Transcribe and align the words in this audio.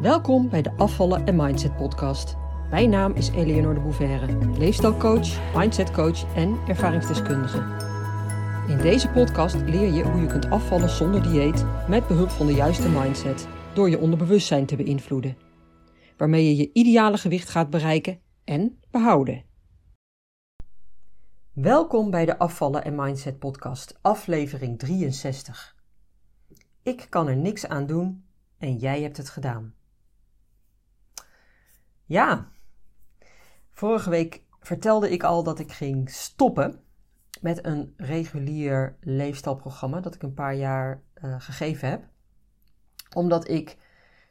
Welkom 0.00 0.48
bij 0.48 0.62
de 0.62 0.72
Afvallen 0.76 1.26
en 1.26 1.36
Mindset 1.36 1.76
podcast. 1.76 2.36
Mijn 2.70 2.90
naam 2.90 3.12
is 3.12 3.28
Eleonore 3.28 3.74
de 3.74 3.80
Bouverre, 3.80 4.58
leefstijlcoach, 4.58 5.54
mindsetcoach 5.56 6.34
en 6.34 6.58
ervaringsdeskundige. 6.68 7.58
In 8.68 8.78
deze 8.78 9.08
podcast 9.08 9.54
leer 9.54 9.92
je 9.92 10.02
hoe 10.02 10.20
je 10.20 10.26
kunt 10.26 10.50
afvallen 10.50 10.88
zonder 10.88 11.22
dieet 11.22 11.64
met 11.88 12.06
behulp 12.06 12.28
van 12.28 12.46
de 12.46 12.52
juiste 12.52 12.88
mindset 12.88 13.48
door 13.74 13.90
je 13.90 13.98
onderbewustzijn 13.98 14.66
te 14.66 14.76
beïnvloeden. 14.76 15.36
Waarmee 16.16 16.44
je 16.44 16.56
je 16.56 16.70
ideale 16.72 17.18
gewicht 17.18 17.48
gaat 17.48 17.70
bereiken 17.70 18.20
en 18.44 18.78
behouden. 18.90 19.44
Welkom 21.52 22.10
bij 22.10 22.24
de 22.24 22.38
Afvallen 22.38 22.84
en 22.84 22.94
Mindset 22.94 23.38
podcast, 23.38 23.98
aflevering 24.00 24.78
63. 24.78 25.76
Ik 26.82 27.06
kan 27.08 27.28
er 27.28 27.36
niks 27.36 27.66
aan 27.66 27.86
doen 27.86 28.24
en 28.58 28.76
jij 28.76 29.02
hebt 29.02 29.16
het 29.16 29.28
gedaan. 29.28 29.78
Ja, 32.10 32.50
vorige 33.70 34.10
week 34.10 34.44
vertelde 34.60 35.10
ik 35.10 35.22
al 35.22 35.42
dat 35.42 35.58
ik 35.58 35.72
ging 35.72 36.10
stoppen 36.10 36.80
met 37.40 37.64
een 37.64 37.94
regulier 37.96 38.96
leefstijlprogramma 39.00 40.00
dat 40.00 40.14
ik 40.14 40.22
een 40.22 40.34
paar 40.34 40.54
jaar 40.54 41.02
uh, 41.14 41.40
gegeven 41.40 41.88
heb. 41.88 42.08
Omdat 43.14 43.48
ik 43.48 43.78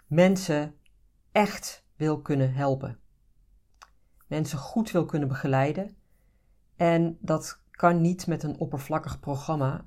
mensen 0.07 0.75
echt 1.31 1.85
wil 1.95 2.21
kunnen 2.21 2.53
helpen. 2.53 2.99
Mensen 4.27 4.57
goed 4.57 4.91
wil 4.91 5.05
kunnen 5.05 5.27
begeleiden. 5.27 5.95
En 6.75 7.17
dat 7.21 7.61
kan 7.71 8.01
niet 8.01 8.27
met 8.27 8.43
een 8.43 8.59
oppervlakkig 8.59 9.19
programma 9.19 9.85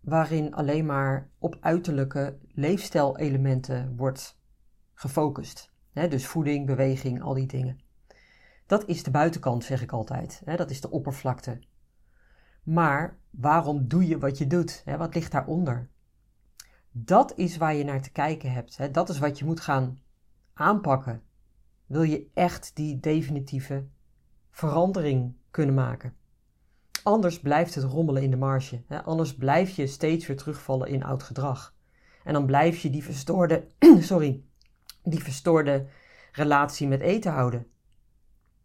waarin 0.00 0.54
alleen 0.54 0.86
maar 0.86 1.30
op 1.38 1.56
uiterlijke 1.60 2.38
leefstijlelementen 2.48 3.96
wordt 3.96 4.40
gefocust 4.94 5.74
dus 6.04 6.26
voeding, 6.26 6.66
beweging, 6.66 7.22
al 7.22 7.34
die 7.34 7.46
dingen. 7.46 7.80
Dat 8.66 8.86
is 8.86 9.02
de 9.02 9.10
buitenkant, 9.10 9.64
zeg 9.64 9.82
ik 9.82 9.92
altijd. 9.92 10.42
dat 10.56 10.70
is 10.70 10.80
de 10.80 10.90
oppervlakte. 10.90 11.58
Maar 12.62 13.18
waarom 13.30 13.88
doe 13.88 14.06
je 14.06 14.18
wat 14.18 14.38
je 14.38 14.46
doet? 14.46 14.84
wat 14.98 15.14
ligt 15.14 15.32
daaronder? 15.32 15.88
Dat 16.90 17.32
is 17.36 17.56
waar 17.56 17.74
je 17.74 17.84
naar 17.84 18.02
te 18.02 18.12
kijken 18.12 18.52
hebt. 18.52 18.94
Dat 18.94 19.08
is 19.08 19.18
wat 19.18 19.38
je 19.38 19.44
moet 19.44 19.60
gaan 19.60 20.00
aanpakken. 20.52 21.22
Wil 21.86 22.02
je 22.02 22.30
echt 22.34 22.70
die 22.74 23.00
definitieve 23.00 23.86
verandering 24.50 25.34
kunnen 25.50 25.74
maken? 25.74 26.14
Anders 27.02 27.40
blijft 27.40 27.74
het 27.74 27.84
rommelen 27.84 28.22
in 28.22 28.30
de 28.30 28.36
marge. 28.36 28.82
Anders 29.04 29.34
blijf 29.34 29.70
je 29.76 29.86
steeds 29.86 30.26
weer 30.26 30.36
terugvallen 30.36 30.88
in 30.88 31.04
oud 31.04 31.22
gedrag. 31.22 31.74
En 32.24 32.32
dan 32.32 32.46
blijf 32.46 32.78
je 32.78 32.90
die 32.90 33.04
verstoorde, 33.04 33.66
sorry, 33.98 34.42
die 35.10 35.22
verstoorde 35.22 35.86
relatie 36.32 36.88
met 36.88 37.00
eten 37.00 37.32
houden. 37.32 37.66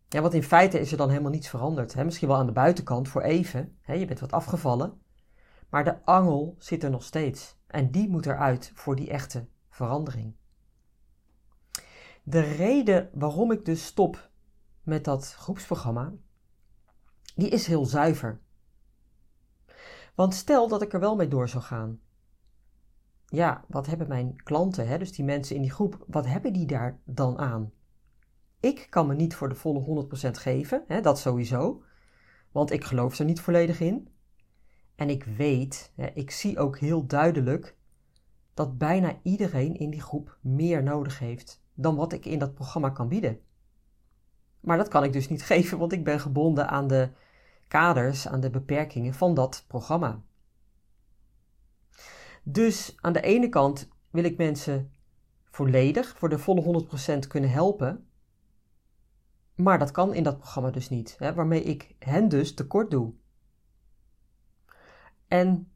Ja, 0.08 0.22
want 0.22 0.34
in 0.34 0.44
feite 0.44 0.80
is 0.80 0.92
er 0.92 0.98
dan 0.98 1.10
helemaal 1.10 1.32
niets 1.32 1.50
veranderd. 1.50 1.94
Hè? 1.94 2.04
Misschien 2.04 2.28
wel 2.28 2.38
aan 2.38 2.46
de 2.46 2.52
buitenkant 2.52 3.08
voor 3.08 3.22
even. 3.22 3.78
Hè? 3.82 3.94
Je 3.94 4.06
bent 4.06 4.20
wat 4.20 4.32
afgevallen. 4.32 5.02
Maar 5.70 5.84
de 5.84 6.06
angel 6.06 6.56
zit 6.60 6.84
er 6.84 6.90
nog 6.90 7.04
steeds. 7.04 7.58
En 7.68 7.92
die 7.92 8.10
moet 8.10 8.26
eruit 8.26 8.72
voor 8.74 8.96
die 8.96 9.10
echte 9.10 9.48
verandering. 9.70 10.36
De 12.24 12.40
reden 12.40 13.10
waarom 13.14 13.52
ik 13.52 13.66
dus 13.66 13.86
stop 13.86 14.30
met 14.84 15.04
dat 15.04 15.34
groepsprogramma, 15.34 16.14
die 17.36 17.50
is 17.50 17.68
heel 17.68 17.86
zuiver. 17.86 18.42
Want 20.16 20.34
stel 20.34 20.68
dat 20.68 20.82
ik 20.82 20.94
er 20.94 21.00
wel 21.00 21.16
mee 21.16 21.28
door 21.28 21.50
zou 21.50 21.64
gaan 21.64 22.00
ja, 23.32 23.64
wat 23.68 23.86
hebben 23.86 24.08
mijn 24.08 24.44
klanten, 24.44 24.88
hè, 24.88 24.98
dus 24.98 25.12
die 25.12 25.26
mensen 25.26 25.56
in 25.56 25.62
die 25.62 25.72
groep, 25.72 26.06
wat 26.08 26.26
hebben 26.26 26.54
die 26.54 26.66
daar 26.66 27.00
dan 27.04 27.38
aan? 27.38 27.72
Ik 28.60 28.88
kan 28.90 29.08
me 29.08 29.16
niet 29.16 29.36
voor 29.36 29.50
de 29.50 29.56
volle 29.56 29.80
100% 29.80 30.38
geven, 30.38 30.84
hè, 30.88 31.02
dat 31.02 31.20
sowieso, 31.20 31.84
want 32.52 32.72
ik 32.72 32.84
geloof 32.84 33.20
er 33.20 33.26
niet 33.26 33.42
volledig 33.42 33.80
in. 33.80 34.08
En 34.96 35.10
ik 35.10 35.24
weet, 35.24 35.92
hè, 35.96 36.08
ik 36.14 36.32
zie 36.32 36.60
ook 36.60 36.78
heel 36.78 37.06
duidelijk 37.06 37.76
dat 38.54 38.78
bijna 38.78 39.20
iedereen 39.24 39.76
in 39.76 39.90
die 39.90 40.02
groep 40.02 40.38
meer 40.42 40.84
nodig 40.84 41.20
heeft 41.20 41.64
dan 41.74 41.96
wat 41.96 42.14
ik 42.14 42.26
in 42.26 42.40
dat 42.40 42.54
programma 42.54 42.90
kan 42.90 43.08
bieden. 43.08 43.40
Maar 44.60 44.78
dat 44.78 44.88
kan 44.88 45.04
ik 45.04 45.14
dus 45.14 45.30
niet 45.30 45.44
geven, 45.52 45.78
want 45.78 45.92
ik 45.92 46.04
ben 46.04 46.20
gebonden 46.20 46.70
aan 46.70 46.88
de 46.88 47.10
kaders, 47.68 48.28
aan 48.28 48.40
de 48.40 48.50
beperkingen 48.50 49.14
van 49.14 49.34
dat 49.34 49.64
programma. 49.68 50.22
Dus 52.44 52.96
aan 52.96 53.14
de 53.14 53.22
ene 53.22 53.50
kant 53.50 53.90
wil 54.10 54.24
ik 54.24 54.38
mensen 54.38 54.92
volledig, 55.44 56.18
voor 56.18 56.30
de 56.30 56.40
volle 56.40 56.88
100% 57.16 57.28
kunnen 57.28 57.52
helpen. 57.52 58.08
Maar 59.56 59.80
dat 59.80 59.92
kan 59.92 60.14
in 60.14 60.24
dat 60.24 60.38
programma 60.38 60.72
dus 60.72 60.90
niet, 60.90 61.16
hè, 61.18 61.34
waarmee 61.34 61.64
ik 61.64 61.96
hen 62.00 62.30
dus 62.30 62.54
tekort 62.54 62.92
doe. 62.92 63.14
En 65.28 65.72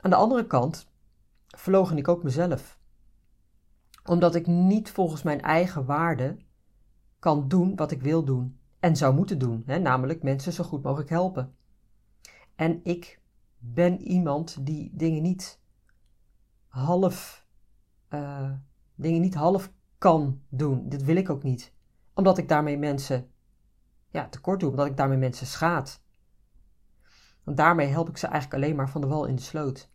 aan 0.00 0.10
de 0.10 0.16
andere 0.16 0.46
kant 0.46 0.92
verlogen 1.46 1.96
ik 1.96 2.08
ook 2.08 2.22
mezelf. 2.22 2.78
Omdat 4.04 4.34
ik 4.34 4.46
niet 4.46 4.90
volgens 4.90 5.22
mijn 5.22 5.40
eigen 5.40 5.84
waarden 5.84 6.40
kan 7.18 7.48
doen 7.48 7.76
wat 7.76 7.90
ik 7.90 8.02
wil 8.02 8.24
doen 8.24 8.58
en 8.80 8.96
zou 8.96 9.14
moeten 9.14 9.38
doen, 9.38 9.62
hè, 9.66 9.78
namelijk 9.78 10.22
mensen 10.22 10.52
zo 10.52 10.64
goed 10.64 10.82
mogelijk 10.82 11.10
helpen. 11.10 11.54
En 12.54 12.80
ik 12.84 13.20
ben 13.58 14.00
iemand 14.02 14.66
die 14.66 14.90
dingen 14.92 15.22
niet 15.22 15.60
half 16.70 17.44
uh, 18.10 18.52
dingen 18.94 19.20
niet 19.20 19.34
half 19.34 19.72
kan 19.98 20.42
doen. 20.48 20.88
Dit 20.88 21.04
wil 21.04 21.16
ik 21.16 21.30
ook 21.30 21.42
niet. 21.42 21.72
Omdat 22.14 22.38
ik 22.38 22.48
daarmee 22.48 22.78
mensen 22.78 23.30
ja, 24.10 24.28
tekort 24.28 24.60
doe, 24.60 24.70
omdat 24.70 24.86
ik 24.86 24.96
daarmee 24.96 25.18
mensen 25.18 25.46
schaad. 25.46 26.02
Want 27.44 27.56
daarmee 27.56 27.86
help 27.86 28.08
ik 28.08 28.16
ze 28.16 28.26
eigenlijk 28.26 28.62
alleen 28.62 28.76
maar 28.76 28.90
van 28.90 29.00
de 29.00 29.06
wal 29.06 29.26
in 29.26 29.34
de 29.34 29.42
sloot. 29.42 29.90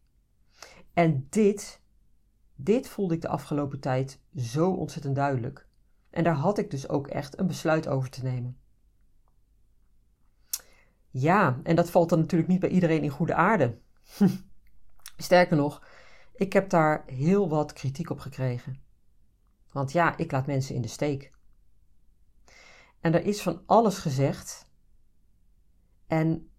En 0.93 1.27
dit, 1.29 1.81
dit 2.55 2.87
voelde 2.87 3.13
ik 3.13 3.21
de 3.21 3.27
afgelopen 3.27 3.79
tijd 3.79 4.19
zo 4.35 4.71
ontzettend 4.71 5.15
duidelijk. 5.15 5.67
En 6.09 6.23
daar 6.23 6.35
had 6.35 6.57
ik 6.57 6.71
dus 6.71 6.89
ook 6.89 7.07
echt 7.07 7.39
een 7.39 7.47
besluit 7.47 7.87
over 7.87 8.09
te 8.09 8.23
nemen. 8.23 8.57
Ja, 11.09 11.59
en 11.63 11.75
dat 11.75 11.89
valt 11.89 12.09
dan 12.09 12.19
natuurlijk 12.19 12.49
niet 12.49 12.59
bij 12.59 12.69
iedereen 12.69 13.03
in 13.03 13.09
goede 13.09 13.33
aarde. 13.35 13.77
Sterker 15.17 15.57
nog, 15.57 15.81
ik 16.35 16.53
heb 16.53 16.69
daar 16.69 17.03
heel 17.05 17.49
wat 17.49 17.73
kritiek 17.73 18.09
op 18.09 18.19
gekregen. 18.19 18.81
Want 19.71 19.91
ja, 19.91 20.17
ik 20.17 20.31
laat 20.31 20.45
mensen 20.45 20.75
in 20.75 20.81
de 20.81 20.87
steek. 20.87 21.31
En 22.99 23.13
er 23.13 23.25
is 23.25 23.41
van 23.41 23.61
alles 23.65 23.97
gezegd. 23.97 24.69
En 26.07 26.49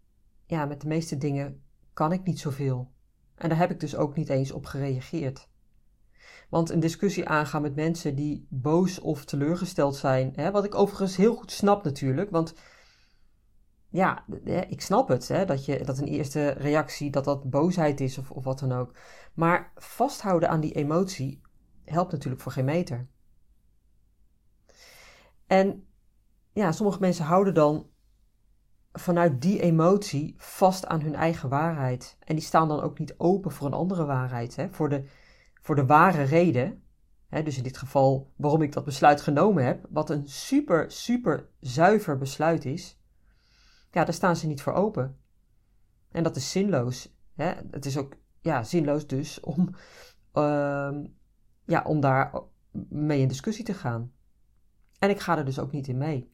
ja, 0.47 0.65
met 0.65 0.81
de 0.81 0.89
meeste 0.89 1.19
dingen 1.19 1.63
kan 1.93 2.13
ik 2.13 2.25
niet 2.25 2.41
zoveel. 2.41 2.93
En 3.35 3.49
daar 3.49 3.59
heb 3.59 3.71
ik 3.71 3.81
dus 3.81 3.97
ook 3.97 4.17
niet 4.17 4.29
eens 4.29 4.53
op 4.53 4.65
gereageerd. 4.67 5.49
Want 6.49 6.71
een 6.71 6.81
discussie 6.81 7.29
aangaan 7.29 7.63
met 7.63 7.75
mensen 7.75 8.15
die 8.15 8.47
boos 8.51 8.99
of 8.99 9.25
teleurgesteld 9.25 9.97
zijn, 9.97 10.33
hè, 10.35 10.51
wat 10.51 10.65
ik 10.65 10.75
overigens 10.75 11.17
heel 11.17 11.35
goed 11.35 11.51
snap 11.51 11.85
natuurlijk, 11.85 12.31
want 12.31 12.55
ja, 13.89 14.25
ik 14.69 14.81
snap 14.81 15.09
het, 15.09 15.29
hè, 15.29 15.45
dat, 15.45 15.65
je, 15.65 15.85
dat 15.85 15.99
een 15.99 16.07
eerste 16.07 16.49
reactie 16.49 17.11
dat 17.11 17.25
dat 17.25 17.51
boosheid 17.51 18.01
is 18.01 18.19
of, 18.19 18.31
of 18.31 18.45
wat 18.45 18.59
dan 18.59 18.73
ook. 18.73 18.95
Maar 19.35 19.73
vasthouden 19.75 20.49
aan 20.49 20.61
die 20.61 20.75
emotie 20.75 21.41
helpt 21.85 22.13
natuurlijk 22.13 22.43
voor 22.43 22.53
geen 22.53 22.65
meter. 22.65 23.07
En 25.47 25.87
ja, 26.53 26.73
sommige 26.73 27.01
mensen 27.01 27.25
houden 27.25 27.55
dan 27.55 27.87
vanuit 28.93 29.43
die 29.43 29.61
emotie 29.61 30.35
vast 30.39 30.87
aan 30.87 31.01
hun 31.01 31.15
eigen 31.15 31.49
waarheid. 31.49 32.17
En 32.25 32.35
die 32.35 32.45
staan 32.45 32.69
dan 32.69 32.81
ook 32.81 32.99
niet 32.99 33.15
open 33.19 33.51
voor 33.51 33.67
een 33.67 33.73
andere 33.73 34.05
waarheid, 34.05 34.57
hè, 34.57 34.71
voor, 34.71 34.89
de, 34.89 35.05
voor 35.61 35.75
de 35.75 35.87
ware 35.87 36.23
reden. 36.23 36.83
Hè, 37.29 37.43
dus 37.43 37.57
in 37.57 37.63
dit 37.63 37.77
geval 37.77 38.33
waarom 38.37 38.63
ik 38.63 38.73
dat 38.73 38.85
besluit 38.85 39.21
genomen 39.21 39.65
heb, 39.65 39.87
wat 39.91 40.11
een 40.11 40.29
super, 40.29 40.91
super 40.91 41.49
zuiver 41.61 42.19
besluit 42.19 42.65
is 42.65 43.01
ja, 43.97 44.05
daar 44.05 44.15
staan 44.15 44.37
ze 44.37 44.47
niet 44.47 44.63
voor 44.63 44.73
open. 44.73 45.19
En 46.11 46.23
dat 46.23 46.37
is 46.37 46.51
zinloos. 46.51 47.15
Hè? 47.35 47.53
Het 47.71 47.87
is 47.87 47.97
ook 47.97 48.17
ja, 48.41 48.63
zinloos 48.63 49.07
dus 49.07 49.41
om, 49.41 49.75
uh, 50.35 50.99
ja, 51.65 51.83
om 51.85 52.01
daar 52.01 52.43
mee 52.89 53.21
in 53.21 53.29
discussie 53.29 53.65
te 53.65 53.75
gaan. 53.75 54.13
En 54.99 55.11
ik 55.11 55.21
ga 55.21 55.39
er 55.39 55.45
dus 55.45 55.59
ook 55.59 55.73
niet 55.73 55.89
in 55.89 55.99
mee. 55.99 56.33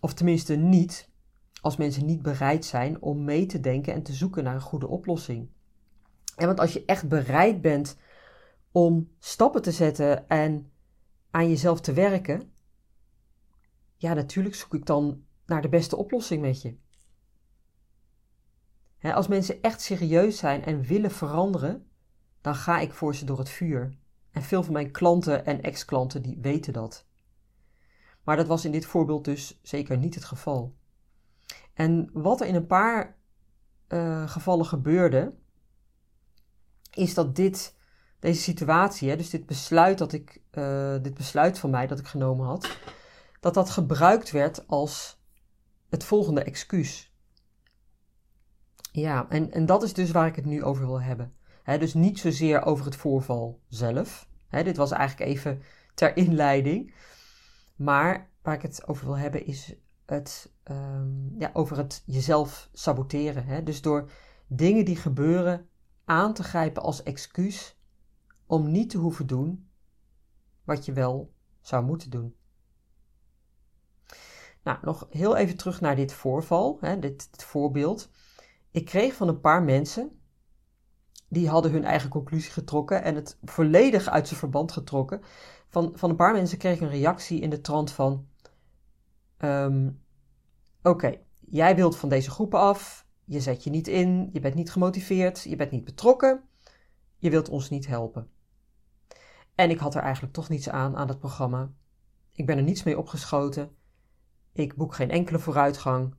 Of 0.00 0.14
tenminste 0.14 0.56
niet 0.56 1.10
als 1.60 1.76
mensen 1.76 2.04
niet 2.04 2.22
bereid 2.22 2.64
zijn 2.64 3.02
om 3.02 3.24
mee 3.24 3.46
te 3.46 3.60
denken 3.60 3.94
en 3.94 4.02
te 4.02 4.12
zoeken 4.12 4.44
naar 4.44 4.54
een 4.54 4.60
goede 4.60 4.88
oplossing. 4.88 5.48
En 6.36 6.46
want 6.46 6.60
als 6.60 6.72
je 6.72 6.84
echt 6.84 7.08
bereid 7.08 7.60
bent 7.60 7.96
om 8.72 9.10
stappen 9.18 9.62
te 9.62 9.72
zetten 9.72 10.28
en 10.28 10.72
aan 11.30 11.48
jezelf 11.48 11.80
te 11.80 11.92
werken, 11.92 12.52
ja, 13.96 14.14
natuurlijk 14.14 14.54
zoek 14.54 14.74
ik 14.74 14.86
dan 14.86 15.28
naar 15.50 15.62
de 15.62 15.68
beste 15.68 15.96
oplossing 15.96 16.42
met 16.42 16.62
je. 16.62 16.76
als 19.00 19.28
mensen 19.28 19.62
echt 19.62 19.80
serieus 19.80 20.38
zijn 20.38 20.64
en 20.64 20.82
willen 20.82 21.10
veranderen, 21.10 21.90
dan 22.40 22.54
ga 22.54 22.78
ik 22.78 22.92
voor 22.92 23.14
ze 23.14 23.24
door 23.24 23.38
het 23.38 23.48
vuur. 23.48 23.98
En 24.30 24.42
veel 24.42 24.62
van 24.62 24.72
mijn 24.72 24.90
klanten 24.90 25.46
en 25.46 25.62
ex-klanten 25.62 26.22
die 26.22 26.38
weten 26.40 26.72
dat. 26.72 27.06
Maar 28.22 28.36
dat 28.36 28.46
was 28.46 28.64
in 28.64 28.72
dit 28.72 28.86
voorbeeld 28.86 29.24
dus 29.24 29.60
zeker 29.62 29.98
niet 29.98 30.14
het 30.14 30.24
geval. 30.24 30.74
En 31.74 32.10
wat 32.12 32.40
er 32.40 32.46
in 32.46 32.54
een 32.54 32.66
paar 32.66 33.16
uh, 33.88 34.28
gevallen 34.28 34.66
gebeurde, 34.66 35.34
is 36.90 37.14
dat 37.14 37.36
dit, 37.36 37.76
deze 38.18 38.40
situatie, 38.40 39.08
hè, 39.10 39.16
dus 39.16 39.30
dit 39.30 39.46
besluit, 39.46 39.98
dat 39.98 40.12
ik, 40.12 40.42
uh, 40.52 40.96
dit 41.02 41.14
besluit 41.14 41.58
van 41.58 41.70
mij 41.70 41.86
dat 41.86 41.98
ik 41.98 42.06
genomen 42.06 42.46
had, 42.46 42.78
dat 43.40 43.54
dat 43.54 43.70
gebruikt 43.70 44.30
werd 44.30 44.68
als 44.68 45.19
het 45.90 46.04
volgende 46.04 46.42
excuus. 46.42 47.14
Ja, 48.92 49.26
en, 49.28 49.52
en 49.52 49.66
dat 49.66 49.82
is 49.82 49.92
dus 49.92 50.10
waar 50.10 50.26
ik 50.26 50.36
het 50.36 50.44
nu 50.44 50.64
over 50.64 50.86
wil 50.86 51.00
hebben. 51.00 51.32
dus 51.64 51.94
niet 51.94 52.18
zozeer 52.18 52.62
over 52.64 52.84
het 52.84 52.96
voorval 52.96 53.60
zelf. 53.68 54.28
dit 54.50 54.76
was 54.76 54.90
eigenlijk 54.90 55.30
even 55.30 55.62
ter 55.94 56.16
inleiding. 56.16 56.94
Maar 57.76 58.30
waar 58.42 58.54
ik 58.54 58.62
het 58.62 58.88
over 58.88 59.06
wil 59.06 59.18
hebben 59.18 59.46
is 59.46 59.74
het, 60.06 60.52
um, 60.70 61.34
ja, 61.38 61.50
over 61.52 61.76
het 61.76 62.02
jezelf 62.06 62.68
saboteren. 62.72 63.64
Dus 63.64 63.82
door 63.82 64.10
dingen 64.46 64.84
die 64.84 64.96
gebeuren 64.96 65.68
aan 66.04 66.34
te 66.34 66.42
grijpen 66.42 66.82
als 66.82 67.02
excuus 67.02 67.78
om 68.46 68.70
niet 68.70 68.90
te 68.90 68.98
hoeven 68.98 69.26
doen 69.26 69.70
wat 70.64 70.84
je 70.84 70.92
wel 70.92 71.32
zou 71.60 71.84
moeten 71.84 72.10
doen. 72.10 72.34
Nou, 74.62 74.78
nog 74.82 75.06
heel 75.10 75.36
even 75.36 75.56
terug 75.56 75.80
naar 75.80 75.96
dit 75.96 76.12
voorval, 76.12 76.78
hè, 76.80 76.98
dit, 76.98 77.28
voorbeeld. 77.30 78.10
Ik 78.70 78.84
kreeg 78.84 79.14
van 79.14 79.28
een 79.28 79.40
paar 79.40 79.62
mensen, 79.62 80.20
die 81.28 81.48
hadden 81.48 81.72
hun 81.72 81.84
eigen 81.84 82.10
conclusie 82.10 82.52
getrokken 82.52 83.02
en 83.02 83.14
het 83.14 83.38
volledig 83.44 84.08
uit 84.08 84.28
zijn 84.28 84.38
verband 84.38 84.72
getrokken. 84.72 85.20
Van, 85.68 85.92
van 85.94 86.10
een 86.10 86.16
paar 86.16 86.32
mensen 86.32 86.58
kreeg 86.58 86.74
ik 86.74 86.80
een 86.80 86.88
reactie 86.88 87.40
in 87.40 87.50
de 87.50 87.60
trant 87.60 87.92
van: 87.92 88.26
Ehm, 89.36 89.90
oké, 90.82 91.18
jij 91.40 91.76
wilt 91.76 91.96
van 91.96 92.08
deze 92.08 92.30
groepen 92.30 92.58
af, 92.58 93.06
je 93.24 93.40
zet 93.40 93.64
je 93.64 93.70
niet 93.70 93.88
in, 93.88 94.30
je 94.32 94.40
bent 94.40 94.54
niet 94.54 94.72
gemotiveerd, 94.72 95.42
je 95.42 95.56
bent 95.56 95.70
niet 95.70 95.84
betrokken, 95.84 96.42
je 97.16 97.30
wilt 97.30 97.48
ons 97.48 97.70
niet 97.70 97.86
helpen. 97.86 98.30
En 99.54 99.70
ik 99.70 99.78
had 99.78 99.94
er 99.94 100.02
eigenlijk 100.02 100.34
toch 100.34 100.48
niets 100.48 100.68
aan 100.68 100.96
aan 100.96 101.06
dat 101.06 101.18
programma. 101.18 101.70
Ik 102.32 102.46
ben 102.46 102.56
er 102.56 102.62
niets 102.62 102.82
mee 102.82 102.98
opgeschoten. 102.98 103.76
Ik 104.52 104.76
boek 104.76 104.94
geen 104.94 105.10
enkele 105.10 105.38
vooruitgang. 105.38 106.14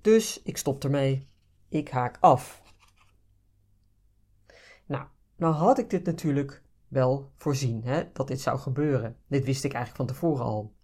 Dus 0.00 0.42
ik 0.42 0.56
stop 0.56 0.84
ermee. 0.84 1.28
Ik 1.68 1.88
haak 1.88 2.16
af. 2.20 2.62
Nou, 4.86 5.06
nou 5.36 5.54
had 5.54 5.78
ik 5.78 5.90
dit 5.90 6.04
natuurlijk 6.04 6.62
wel 6.88 7.32
voorzien, 7.36 7.84
hè, 7.84 8.12
dat 8.12 8.28
dit 8.28 8.40
zou 8.40 8.58
gebeuren. 8.58 9.16
Dit 9.26 9.44
wist 9.44 9.64
ik 9.64 9.72
eigenlijk 9.72 10.08
van 10.08 10.14
tevoren 10.16 10.44
al. 10.44 10.74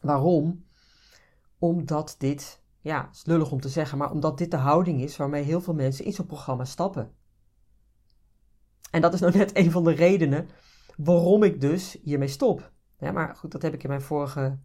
Waarom? 0.00 0.66
Omdat 1.58 2.14
dit, 2.18 2.62
ja, 2.80 3.08
is 3.12 3.24
lullig 3.24 3.50
om 3.50 3.60
te 3.60 3.68
zeggen, 3.68 3.98
maar 3.98 4.10
omdat 4.10 4.38
dit 4.38 4.50
de 4.50 4.56
houding 4.56 5.00
is 5.00 5.16
waarmee 5.16 5.42
heel 5.42 5.60
veel 5.60 5.74
mensen 5.74 6.04
in 6.04 6.12
zo'n 6.12 6.26
programma 6.26 6.64
stappen. 6.64 7.14
En 8.90 9.00
dat 9.00 9.14
is 9.14 9.20
nou 9.20 9.36
net 9.36 9.56
een 9.56 9.70
van 9.70 9.84
de 9.84 9.92
redenen 9.92 10.48
waarom 10.96 11.42
ik 11.42 11.60
dus 11.60 11.98
hiermee 12.02 12.28
stop. 12.28 12.72
Maar 12.98 13.36
goed, 13.36 13.52
dat 13.52 13.62
heb 13.62 13.74
ik 13.74 13.82
in 13.82 13.88
mijn 13.88 14.02
vorige 14.02 14.58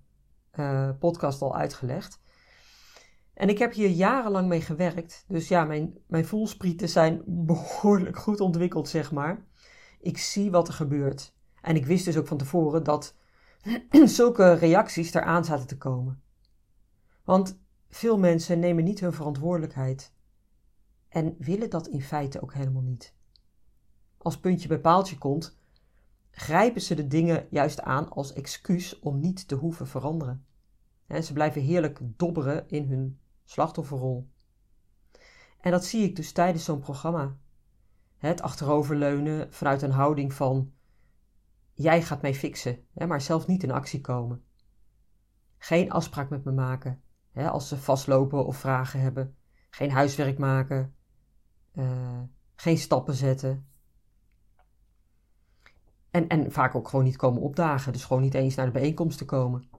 uh, 0.59 0.89
podcast 0.99 1.41
al 1.41 1.55
uitgelegd. 1.55 2.19
En 3.33 3.49
ik 3.49 3.57
heb 3.57 3.73
hier 3.73 3.89
jarenlang 3.89 4.47
mee 4.47 4.61
gewerkt. 4.61 5.25
Dus 5.27 5.47
ja, 5.47 5.63
mijn, 5.63 5.97
mijn 6.07 6.25
voelsprieten 6.25 6.89
zijn 6.89 7.23
behoorlijk 7.51 8.17
goed 8.17 8.39
ontwikkeld, 8.39 8.89
zeg 8.89 9.11
maar. 9.11 9.45
Ik 9.99 10.17
zie 10.17 10.51
wat 10.51 10.67
er 10.67 10.73
gebeurt. 10.73 11.33
En 11.61 11.75
ik 11.75 11.85
wist 11.85 12.05
dus 12.05 12.17
ook 12.17 12.27
van 12.27 12.37
tevoren 12.37 12.83
dat 12.83 13.15
zulke 14.03 14.53
reacties 14.53 15.13
eraan 15.13 15.45
zaten 15.45 15.67
te 15.67 15.77
komen. 15.77 16.21
Want 17.23 17.59
veel 17.89 18.17
mensen 18.17 18.59
nemen 18.59 18.83
niet 18.83 18.99
hun 18.99 19.13
verantwoordelijkheid 19.13 20.13
en 21.09 21.35
willen 21.39 21.69
dat 21.69 21.87
in 21.87 22.01
feite 22.01 22.41
ook 22.41 22.53
helemaal 22.53 22.81
niet. 22.81 23.13
Als 24.17 24.39
puntje 24.39 24.67
bij 24.67 24.79
paaltje 24.79 25.17
komt, 25.17 25.57
grijpen 26.31 26.81
ze 26.81 26.95
de 26.95 27.07
dingen 27.07 27.47
juist 27.49 27.81
aan 27.81 28.09
als 28.09 28.33
excuus 28.33 28.99
om 28.99 29.19
niet 29.19 29.47
te 29.47 29.55
hoeven 29.55 29.87
veranderen. 29.87 30.45
En 31.09 31.23
ze 31.23 31.33
blijven 31.33 31.61
heerlijk 31.61 31.99
dobberen 32.01 32.69
in 32.69 32.89
hun 32.89 33.19
slachtofferrol. 33.43 34.29
En 35.61 35.71
dat 35.71 35.85
zie 35.85 36.03
ik 36.03 36.15
dus 36.15 36.31
tijdens 36.31 36.63
zo'n 36.63 36.79
programma. 36.79 37.37
Het 38.17 38.41
achteroverleunen 38.41 39.53
vanuit 39.53 39.81
een 39.81 39.91
houding 39.91 40.33
van 40.33 40.73
jij 41.73 42.01
gaat 42.01 42.21
mij 42.21 42.33
fixen, 42.33 42.85
maar 43.07 43.21
zelf 43.21 43.47
niet 43.47 43.63
in 43.63 43.71
actie 43.71 44.01
komen. 44.01 44.43
Geen 45.57 45.91
afspraak 45.91 46.29
met 46.29 46.43
me 46.43 46.51
maken, 46.51 47.01
als 47.33 47.67
ze 47.67 47.77
vastlopen 47.77 48.45
of 48.45 48.57
vragen 48.57 48.99
hebben. 48.99 49.35
Geen 49.69 49.91
huiswerk 49.91 50.37
maken. 50.37 50.95
Uh, 51.73 52.21
geen 52.55 52.77
stappen 52.77 53.13
zetten. 53.13 53.67
En, 56.11 56.27
en 56.27 56.51
vaak 56.51 56.75
ook 56.75 56.87
gewoon 56.87 57.05
niet 57.05 57.17
komen 57.17 57.41
opdagen. 57.41 57.91
Dus 57.93 58.05
gewoon 58.05 58.21
niet 58.21 58.33
eens 58.33 58.55
naar 58.55 58.65
de 58.65 58.71
bijeenkomsten 58.71 59.25
komen. 59.25 59.69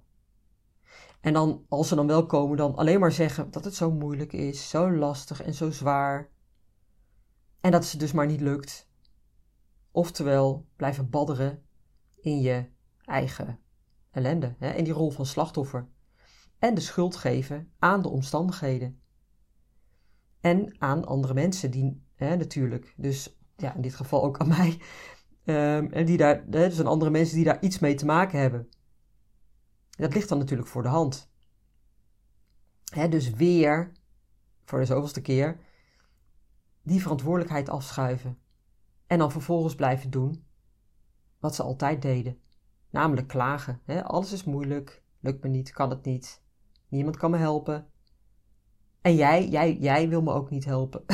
En 1.21 1.33
dan, 1.33 1.65
als 1.69 1.89
ze 1.89 1.95
dan 1.95 2.07
wel 2.07 2.27
komen, 2.27 2.57
dan 2.57 2.75
alleen 2.75 3.01
maar 3.01 3.13
zeggen 3.13 3.51
dat 3.51 3.65
het 3.65 3.75
zo 3.75 3.91
moeilijk 3.91 4.33
is, 4.33 4.69
zo 4.69 4.93
lastig 4.93 5.43
en 5.43 5.55
zo 5.55 5.71
zwaar. 5.71 6.31
En 7.61 7.71
dat 7.71 7.91
het 7.91 8.01
dus 8.01 8.13
maar 8.13 8.27
niet 8.27 8.41
lukt. 8.41 8.89
Oftewel, 9.91 10.67
blijven 10.77 11.11
badderen 11.11 11.63
in 12.21 12.41
je 12.41 12.67
eigen 13.05 13.59
ellende, 14.11 14.55
hè, 14.59 14.73
in 14.73 14.85
die 14.85 14.93
rol 14.93 15.11
van 15.11 15.27
slachtoffer 15.27 15.89
en 16.61 16.75
de 16.75 16.81
schuld 16.81 17.17
geven 17.17 17.73
aan 17.79 18.03
de 18.03 18.09
omstandigheden. 18.09 19.01
En 20.41 20.75
aan 20.79 21.05
andere 21.05 21.35
mensen, 21.35 21.71
die 21.71 22.03
hè, 22.15 22.37
natuurlijk, 22.37 22.95
dus 22.97 23.39
ja, 23.57 23.75
in 23.75 23.81
dit 23.81 23.95
geval 23.95 24.25
ook 24.25 24.39
aan 24.39 24.49
mij, 24.59 24.81
um, 25.45 25.93
en 25.93 26.05
die 26.05 26.17
daar, 26.17 26.51
dus 26.51 26.81
aan 26.81 26.87
andere 26.87 27.11
mensen 27.11 27.37
die 27.37 27.45
daar 27.45 27.63
iets 27.63 27.79
mee 27.79 27.95
te 27.95 28.07
maken 28.07 28.41
hebben. 28.41 28.69
Dat 30.00 30.14
ligt 30.14 30.29
dan 30.29 30.38
natuurlijk 30.38 30.69
voor 30.69 30.82
de 30.82 30.88
hand. 30.88 31.31
Dus 33.11 33.31
weer, 33.31 33.93
voor 34.64 34.79
de 34.79 34.85
zoveelste 34.85 35.20
keer, 35.20 35.61
die 36.82 37.00
verantwoordelijkheid 37.00 37.69
afschuiven. 37.69 38.38
En 39.06 39.19
dan 39.19 39.32
vervolgens 39.32 39.75
blijven 39.75 40.11
doen 40.11 40.44
wat 41.39 41.55
ze 41.55 41.63
altijd 41.63 42.03
deden. 42.03 42.41
Namelijk 42.91 43.29
klagen. 43.29 43.81
Alles 44.03 44.32
is 44.32 44.44
moeilijk, 44.44 45.03
lukt 45.20 45.43
me 45.43 45.48
niet, 45.48 45.70
kan 45.70 45.91
het 45.91 46.05
niet. 46.05 46.43
Niemand 46.89 47.17
kan 47.17 47.31
me 47.31 47.36
helpen. 47.36 47.86
En 49.01 49.15
jij, 49.15 49.48
jij, 49.48 49.77
jij 49.77 50.08
wil 50.08 50.22
me 50.22 50.32
ook 50.32 50.51
niet 50.51 50.65
helpen. 50.65 51.05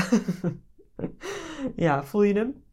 ja, 1.77 2.05
voel 2.05 2.23
je 2.23 2.35
hem? 2.35 2.65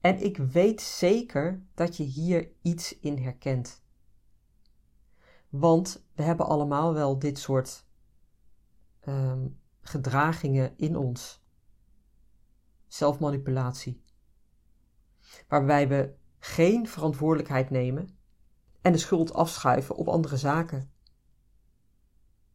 En 0.00 0.22
ik 0.22 0.36
weet 0.36 0.80
zeker 0.80 1.62
dat 1.74 1.96
je 1.96 2.02
hier 2.02 2.52
iets 2.62 2.98
in 2.98 3.18
herkent. 3.18 3.82
Want 5.50 6.06
we 6.14 6.22
hebben 6.22 6.46
allemaal 6.46 6.94
wel 6.94 7.18
dit 7.18 7.38
soort 7.38 7.86
um, 9.08 9.60
gedragingen 9.80 10.72
in 10.76 10.96
ons. 10.96 11.44
Zelfmanipulatie. 12.86 14.02
Waarbij 15.48 15.88
we 15.88 16.14
geen 16.38 16.88
verantwoordelijkheid 16.88 17.70
nemen 17.70 18.18
en 18.80 18.92
de 18.92 18.98
schuld 18.98 19.32
afschuiven 19.32 19.96
op 19.96 20.08
andere 20.08 20.36
zaken 20.36 20.90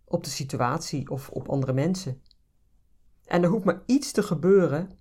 op 0.05 0.23
de 0.23 0.29
situatie 0.29 1.09
of 1.09 1.29
op 1.29 1.49
andere 1.49 1.73
mensen. 1.73 2.21
En 3.25 3.43
er 3.43 3.49
hoeft 3.49 3.65
maar 3.65 3.83
iets 3.85 4.11
te 4.11 4.23
gebeuren 4.23 4.99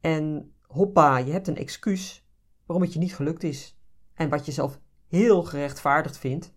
en 0.00 0.54
hoppa, 0.66 1.16
je 1.16 1.32
hebt 1.32 1.48
een 1.48 1.56
excuus 1.56 2.28
waarom 2.66 2.84
het 2.84 2.92
je 2.92 2.98
niet 2.98 3.14
gelukt 3.14 3.42
is. 3.42 3.78
En 4.14 4.28
wat 4.28 4.46
je 4.46 4.52
zelf 4.52 4.80
heel 5.06 5.42
gerechtvaardigd 5.42 6.18
vindt, 6.18 6.54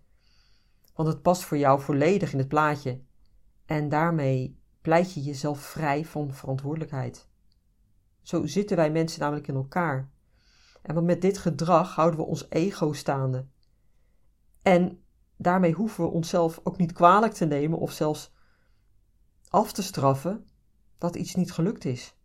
want 0.94 1.08
het 1.08 1.22
past 1.22 1.44
voor 1.44 1.58
jou 1.58 1.80
volledig 1.80 2.32
in 2.32 2.38
het 2.38 2.48
plaatje. 2.48 3.00
En 3.64 3.88
daarmee 3.88 4.60
pleit 4.80 5.14
je 5.14 5.22
jezelf 5.22 5.60
vrij 5.60 6.04
van 6.04 6.34
verantwoordelijkheid. 6.34 7.28
Zo 8.22 8.46
zitten 8.46 8.76
wij 8.76 8.90
mensen 8.90 9.20
namelijk 9.20 9.48
in 9.48 9.54
elkaar. 9.54 10.10
En 10.82 11.04
met 11.04 11.20
dit 11.20 11.38
gedrag 11.38 11.94
houden 11.94 12.20
we 12.20 12.26
ons 12.26 12.46
ego 12.48 12.92
staande. 12.92 13.46
En 14.62 15.02
daarmee 15.36 15.72
hoeven 15.72 16.04
we 16.04 16.10
onszelf 16.10 16.60
ook 16.62 16.78
niet 16.78 16.92
kwalijk 16.92 17.32
te 17.32 17.44
nemen 17.44 17.78
of 17.78 17.92
zelfs 17.92 18.32
af 19.48 19.72
te 19.72 19.82
straffen 19.82 20.46
dat 20.98 21.16
iets 21.16 21.34
niet 21.34 21.52
gelukt 21.52 21.84
is. 21.84 22.16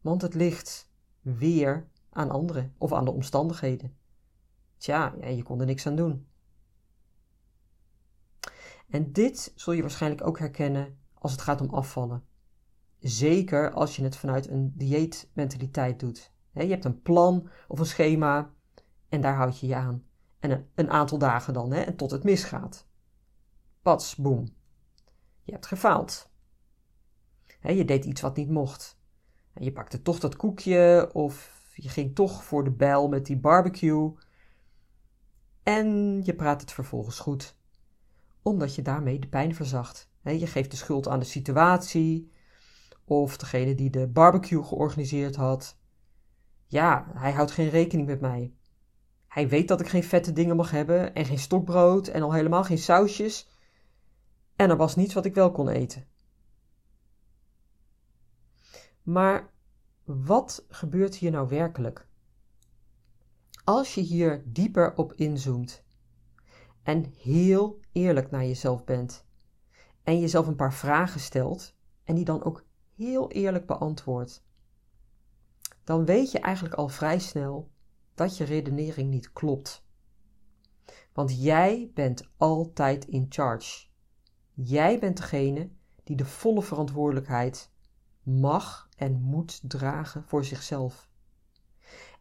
Want 0.00 0.22
het 0.22 0.34
ligt 0.34 0.90
weer 1.20 1.88
aan 2.10 2.30
anderen 2.30 2.74
of 2.78 2.92
aan 2.92 3.04
de 3.04 3.10
omstandigheden. 3.10 3.96
Tja, 4.76 5.14
ja, 5.20 5.28
je 5.28 5.42
kon 5.42 5.60
er 5.60 5.66
niks 5.66 5.86
aan 5.86 5.96
doen. 5.96 6.26
En 8.88 9.12
dit 9.12 9.52
zul 9.54 9.72
je 9.72 9.80
waarschijnlijk 9.80 10.26
ook 10.26 10.38
herkennen 10.38 10.98
als 11.14 11.32
het 11.32 11.40
gaat 11.40 11.60
om 11.60 11.68
afvallen. 11.68 12.24
Zeker 12.98 13.72
als 13.72 13.96
je 13.96 14.02
het 14.02 14.16
vanuit 14.16 14.48
een 14.48 14.72
dieetmentaliteit 14.76 16.00
doet. 16.00 16.32
je 16.52 16.66
hebt 16.66 16.84
een 16.84 17.02
plan 17.02 17.48
of 17.68 17.78
een 17.78 17.86
schema 17.86 18.52
en 19.08 19.20
daar 19.20 19.36
houd 19.36 19.60
je 19.60 19.66
je 19.66 19.74
aan. 19.74 20.04
En 20.38 20.68
een, 20.74 20.90
aantal 20.90 21.18
dagen 21.18 21.52
dan, 21.52 21.72
en 21.72 21.96
tot 21.96 22.10
het 22.10 22.24
misgaat. 22.24 22.86
Pats, 23.82 24.16
boem. 24.16 24.54
Je 25.42 25.52
hebt 25.52 25.66
gefaald. 25.66 26.30
je 27.60 27.84
deed 27.84 28.04
iets 28.04 28.20
wat 28.20 28.36
niet 28.36 28.50
mocht. 28.50 28.98
Je 29.54 29.72
pakte 29.72 30.02
toch 30.02 30.18
dat 30.18 30.36
koekje 30.36 31.10
of 31.12 31.62
je 31.74 31.88
ging 31.88 32.14
toch 32.14 32.44
voor 32.44 32.64
de 32.64 32.70
bijl 32.70 33.08
met 33.08 33.26
die 33.26 33.36
barbecue. 33.36 34.12
En 35.62 36.20
je 36.24 36.34
praat 36.34 36.60
het 36.60 36.72
vervolgens 36.72 37.18
goed, 37.18 37.56
omdat 38.44 38.74
je 38.74 38.82
daarmee 38.82 39.18
de 39.18 39.28
pijn 39.28 39.54
verzacht. 39.54 40.08
Je 40.22 40.46
geeft 40.46 40.70
de 40.70 40.76
schuld 40.76 41.08
aan 41.08 41.18
de 41.18 41.24
situatie 41.24 42.32
of 43.04 43.36
degene 43.36 43.74
die 43.74 43.90
de 43.90 44.08
barbecue 44.08 44.62
georganiseerd 44.62 45.36
had. 45.36 45.78
Ja, 46.66 47.06
hij 47.14 47.32
houdt 47.32 47.50
geen 47.50 47.68
rekening 47.68 48.06
met 48.06 48.20
mij. 48.20 48.54
Hij 49.28 49.48
weet 49.48 49.68
dat 49.68 49.80
ik 49.80 49.88
geen 49.88 50.04
vette 50.04 50.32
dingen 50.32 50.56
mag 50.56 50.70
hebben 50.70 51.14
en 51.14 51.24
geen 51.24 51.38
stokbrood 51.38 52.08
en 52.08 52.22
al 52.22 52.32
helemaal 52.32 52.64
geen 52.64 52.78
sausjes. 52.78 53.48
En 54.56 54.70
er 54.70 54.76
was 54.76 54.96
niets 54.96 55.14
wat 55.14 55.24
ik 55.24 55.34
wel 55.34 55.52
kon 55.52 55.68
eten. 55.68 56.06
Maar 59.02 59.52
wat 60.04 60.64
gebeurt 60.68 61.14
hier 61.14 61.30
nou 61.30 61.48
werkelijk? 61.48 62.06
Als 63.64 63.94
je 63.94 64.00
hier 64.00 64.42
dieper 64.46 64.96
op 64.96 65.12
inzoomt 65.12 65.84
en 66.84 67.12
heel 67.16 67.80
eerlijk 67.92 68.30
naar 68.30 68.44
jezelf 68.44 68.84
bent 68.84 69.24
en 70.02 70.20
jezelf 70.20 70.46
een 70.46 70.56
paar 70.56 70.74
vragen 70.74 71.20
stelt 71.20 71.74
en 72.04 72.14
die 72.14 72.24
dan 72.24 72.44
ook 72.44 72.64
heel 72.96 73.30
eerlijk 73.30 73.66
beantwoordt, 73.66 74.44
dan 75.84 76.04
weet 76.04 76.30
je 76.30 76.38
eigenlijk 76.38 76.74
al 76.74 76.88
vrij 76.88 77.18
snel 77.18 77.70
dat 78.14 78.36
je 78.36 78.44
redenering 78.44 79.10
niet 79.10 79.32
klopt. 79.32 79.84
Want 81.12 81.42
jij 81.42 81.90
bent 81.94 82.30
altijd 82.36 83.04
in 83.04 83.26
charge. 83.28 83.86
Jij 84.52 84.98
bent 84.98 85.16
degene 85.16 85.70
die 86.04 86.16
de 86.16 86.24
volle 86.24 86.62
verantwoordelijkheid 86.62 87.70
mag 88.22 88.88
en 88.96 89.20
moet 89.20 89.70
dragen 89.70 90.24
voor 90.24 90.44
zichzelf. 90.44 91.10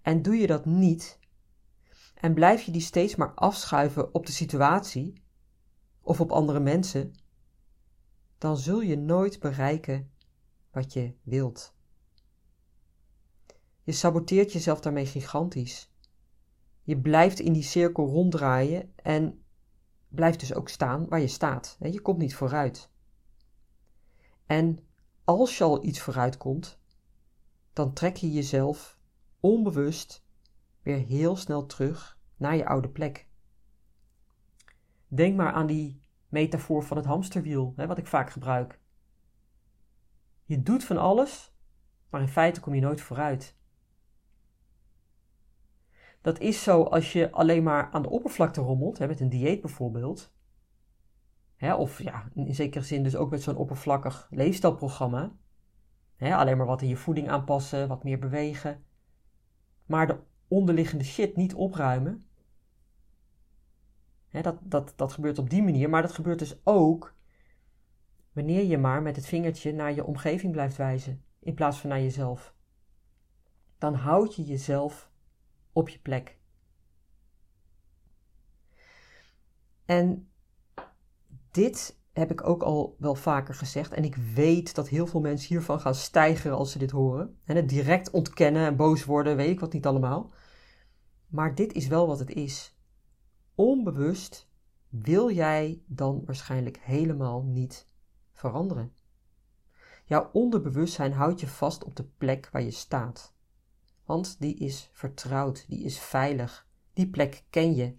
En 0.01 0.21
doe 0.21 0.35
je 0.35 0.47
dat 0.47 0.65
niet, 0.65 1.19
en 2.23 2.33
blijf 2.33 2.61
je 2.61 2.71
die 2.71 2.81
steeds 2.81 3.15
maar 3.15 3.33
afschuiven 3.33 4.13
op 4.13 4.25
de 4.25 4.31
situatie 4.31 5.13
of 6.01 6.21
op 6.21 6.31
andere 6.31 6.59
mensen, 6.59 7.13
dan 8.37 8.57
zul 8.57 8.81
je 8.81 8.97
nooit 8.97 9.39
bereiken 9.39 10.11
wat 10.71 10.93
je 10.93 11.13
wilt. 11.23 11.73
Je 13.81 13.91
saboteert 13.91 14.53
jezelf 14.53 14.79
daarmee 14.79 15.05
gigantisch. 15.05 15.91
Je 16.83 16.97
blijft 16.97 17.39
in 17.39 17.53
die 17.53 17.63
cirkel 17.63 18.07
ronddraaien 18.07 18.93
en 18.95 19.43
blijft 20.07 20.39
dus 20.39 20.53
ook 20.53 20.69
staan 20.69 21.07
waar 21.07 21.19
je 21.19 21.27
staat. 21.27 21.77
Je 21.79 22.01
komt 22.01 22.17
niet 22.17 22.35
vooruit. 22.35 22.89
En 24.45 24.79
als 25.23 25.57
je 25.57 25.63
al 25.63 25.85
iets 25.85 25.99
vooruit 25.99 26.37
komt, 26.37 26.79
dan 27.73 27.93
trek 27.93 28.15
je 28.15 28.31
jezelf 28.31 28.97
onbewust 29.39 30.23
weer 30.83 30.97
heel 30.97 31.35
snel 31.35 31.65
terug 31.65 32.19
naar 32.37 32.55
je 32.55 32.65
oude 32.65 32.89
plek. 32.89 33.27
Denk 35.07 35.35
maar 35.35 35.53
aan 35.53 35.67
die 35.67 36.01
metafoor 36.27 36.83
van 36.83 36.97
het 36.97 37.05
hamsterwiel, 37.05 37.73
hè, 37.75 37.87
wat 37.87 37.97
ik 37.97 38.07
vaak 38.07 38.29
gebruik. 38.29 38.79
Je 40.45 40.61
doet 40.61 40.83
van 40.83 40.97
alles, 40.97 41.53
maar 42.09 42.21
in 42.21 42.27
feite 42.27 42.59
kom 42.59 42.73
je 42.73 42.81
nooit 42.81 43.01
vooruit. 43.01 43.57
Dat 46.21 46.39
is 46.39 46.63
zo 46.63 46.83
als 46.83 47.13
je 47.13 47.31
alleen 47.31 47.63
maar 47.63 47.89
aan 47.91 48.01
de 48.01 48.09
oppervlakte 48.09 48.61
rommelt, 48.61 48.97
hè, 48.97 49.07
met 49.07 49.19
een 49.19 49.29
dieet 49.29 49.61
bijvoorbeeld. 49.61 50.33
Hè, 51.55 51.73
of 51.75 52.01
ja, 52.01 52.29
in 52.33 52.55
zekere 52.55 52.83
zin 52.83 53.03
dus 53.03 53.15
ook 53.15 53.29
met 53.29 53.41
zo'n 53.41 53.55
oppervlakkig 53.55 54.27
leefstijlprogramma. 54.29 55.35
Alleen 56.19 56.57
maar 56.57 56.65
wat 56.65 56.81
in 56.81 56.87
je 56.87 56.97
voeding 56.97 57.29
aanpassen, 57.29 57.87
wat 57.87 58.03
meer 58.03 58.19
bewegen. 58.19 58.83
Maar 59.85 60.07
de 60.07 60.19
onderliggende 60.53 61.03
shit 61.03 61.35
niet 61.35 61.53
opruimen. 61.53 62.23
Hè, 64.27 64.41
dat, 64.41 64.57
dat, 64.61 64.93
dat 64.95 65.13
gebeurt 65.13 65.39
op 65.39 65.49
die 65.49 65.63
manier, 65.63 65.89
maar 65.89 66.01
dat 66.01 66.11
gebeurt 66.11 66.39
dus 66.39 66.55
ook 66.63 67.15
wanneer 68.31 68.63
je 68.63 68.77
maar 68.77 69.01
met 69.01 69.15
het 69.15 69.25
vingertje 69.25 69.73
naar 69.73 69.93
je 69.93 70.05
omgeving 70.05 70.51
blijft 70.51 70.77
wijzen, 70.77 71.23
in 71.39 71.53
plaats 71.53 71.77
van 71.77 71.89
naar 71.89 72.01
jezelf. 72.01 72.53
Dan 73.77 73.93
houd 73.93 74.35
je 74.35 74.43
jezelf 74.43 75.11
op 75.71 75.89
je 75.89 75.99
plek. 75.99 76.37
En 79.85 80.29
dit 81.51 81.97
heb 82.13 82.31
ik 82.31 82.47
ook 82.47 82.63
al 82.63 82.95
wel 82.99 83.15
vaker 83.15 83.53
gezegd. 83.53 83.93
En 83.93 84.03
ik 84.03 84.15
weet 84.15 84.75
dat 84.75 84.89
heel 84.89 85.07
veel 85.07 85.19
mensen 85.19 85.47
hiervan 85.47 85.79
gaan 85.79 85.95
stijgen 85.95 86.51
als 86.51 86.71
ze 86.71 86.77
dit 86.77 86.91
horen. 86.91 87.37
En 87.43 87.55
het 87.55 87.69
direct 87.69 88.11
ontkennen 88.11 88.65
en 88.65 88.75
boos 88.75 89.05
worden, 89.05 89.35
weet 89.35 89.49
ik 89.49 89.59
wat 89.59 89.73
niet 89.73 89.85
allemaal. 89.85 90.31
Maar 91.33 91.55
dit 91.55 91.73
is 91.73 91.87
wel 91.87 92.07
wat 92.07 92.19
het 92.19 92.29
is. 92.29 92.75
Onbewust 93.55 94.49
wil 94.89 95.31
jij 95.31 95.83
dan 95.85 96.25
waarschijnlijk 96.25 96.77
helemaal 96.77 97.43
niet 97.43 97.87
veranderen. 98.33 98.93
Jouw 100.05 100.29
onderbewustzijn 100.33 101.13
houdt 101.13 101.39
je 101.39 101.47
vast 101.47 101.83
op 101.83 101.95
de 101.95 102.03
plek 102.03 102.49
waar 102.51 102.61
je 102.61 102.71
staat. 102.71 103.33
Want 104.05 104.39
die 104.39 104.55
is 104.55 104.89
vertrouwd, 104.91 105.65
die 105.67 105.83
is 105.83 105.99
veilig, 105.99 106.67
die 106.93 107.09
plek 107.09 107.43
ken 107.49 107.75
je. 107.75 107.95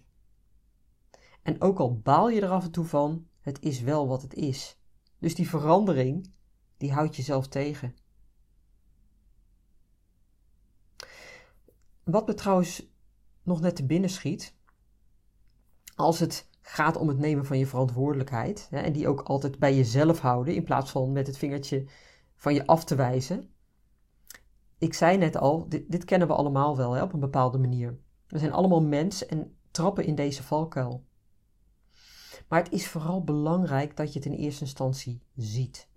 En 1.41 1.61
ook 1.61 1.79
al 1.79 1.99
baal 1.99 2.29
je 2.29 2.41
er 2.41 2.49
af 2.49 2.63
en 2.63 2.71
toe 2.71 2.85
van, 2.85 3.27
het 3.39 3.61
is 3.61 3.81
wel 3.81 4.07
wat 4.07 4.21
het 4.21 4.33
is. 4.33 4.79
Dus 5.19 5.35
die 5.35 5.49
verandering, 5.49 6.31
die 6.77 6.93
houdt 6.93 7.15
jezelf 7.15 7.47
tegen. 7.47 7.95
Wat 12.03 12.27
me 12.27 12.33
trouwens 12.33 12.93
nog 13.45 13.61
net 13.61 13.75
te 13.75 13.85
binnen 13.85 14.09
schiet, 14.09 14.53
als 15.95 16.19
het 16.19 16.49
gaat 16.61 16.97
om 16.97 17.07
het 17.07 17.17
nemen 17.17 17.45
van 17.45 17.57
je 17.57 17.67
verantwoordelijkheid, 17.67 18.67
hè, 18.69 18.79
en 18.79 18.93
die 18.93 19.07
ook 19.07 19.21
altijd 19.21 19.59
bij 19.59 19.75
jezelf 19.75 20.19
houden, 20.19 20.55
in 20.55 20.63
plaats 20.63 20.91
van 20.91 21.11
met 21.11 21.27
het 21.27 21.37
vingertje 21.37 21.85
van 22.35 22.53
je 22.53 22.67
af 22.67 22.83
te 22.83 22.95
wijzen. 22.95 23.49
Ik 24.77 24.93
zei 24.93 25.17
net 25.17 25.37
al, 25.37 25.69
dit, 25.69 25.91
dit 25.91 26.05
kennen 26.05 26.27
we 26.27 26.33
allemaal 26.33 26.77
wel 26.77 26.93
hè, 26.93 27.01
op 27.01 27.13
een 27.13 27.19
bepaalde 27.19 27.57
manier. 27.57 27.97
We 28.27 28.39
zijn 28.39 28.51
allemaal 28.51 28.81
mens 28.81 29.25
en 29.25 29.57
trappen 29.71 30.05
in 30.05 30.15
deze 30.15 30.43
valkuil. 30.43 31.05
Maar 32.47 32.63
het 32.63 32.71
is 32.71 32.87
vooral 32.87 33.23
belangrijk 33.23 33.97
dat 33.97 34.13
je 34.13 34.19
het 34.19 34.27
in 34.27 34.33
eerste 34.33 34.63
instantie 34.63 35.21
ziet. 35.35 35.87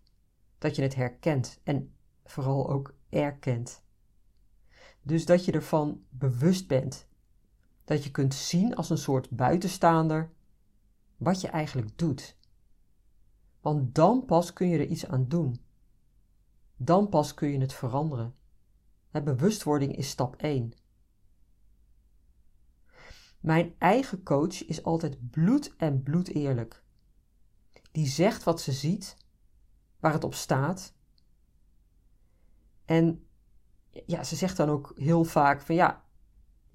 Dat 0.59 0.77
je 0.77 0.83
het 0.83 0.95
herkent 0.95 1.61
en 1.63 1.95
vooral 2.25 2.71
ook 2.71 2.95
erkent. 3.09 3.83
Dus 5.03 5.27
dat 5.27 5.45
je 5.45 5.53
ervan 5.53 6.03
bewust 6.09 6.69
bent. 6.69 7.09
Dat 7.89 8.05
je 8.05 8.11
kunt 8.11 8.35
zien 8.35 8.77
als 8.77 8.91
een 8.91 8.99
soort 8.99 9.31
buitenstaander 9.31 10.31
wat 11.17 11.41
je 11.41 11.49
eigenlijk 11.49 11.99
doet. 11.99 12.37
Want 13.61 13.95
dan 13.95 14.25
pas 14.25 14.53
kun 14.53 14.69
je 14.69 14.79
er 14.79 14.87
iets 14.87 15.07
aan 15.07 15.29
doen. 15.29 15.61
Dan 16.77 17.09
pas 17.09 17.35
kun 17.35 17.49
je 17.49 17.61
het 17.61 17.73
veranderen. 17.73 18.35
bewustwording 19.11 19.97
is 19.97 20.09
stap 20.09 20.37
1. 20.37 20.73
Mijn 23.41 23.75
eigen 23.79 24.23
coach 24.23 24.65
is 24.67 24.83
altijd 24.83 25.31
bloed 25.31 25.77
en 25.77 26.03
bloed 26.03 26.29
eerlijk. 26.29 26.83
Die 27.93 28.07
zegt 28.07 28.43
wat 28.43 28.61
ze 28.61 28.73
ziet, 28.73 29.17
waar 30.01 30.13
het 30.13 30.25
op 30.25 30.35
staat. 30.35 30.95
En 32.85 33.27
ja, 34.07 34.25
ze 34.25 34.37
zegt 34.37 34.57
dan 34.57 34.69
ook 34.69 34.93
heel 34.97 35.25
vaak 35.25 35.61
van 35.61 35.75
ja, 35.75 36.07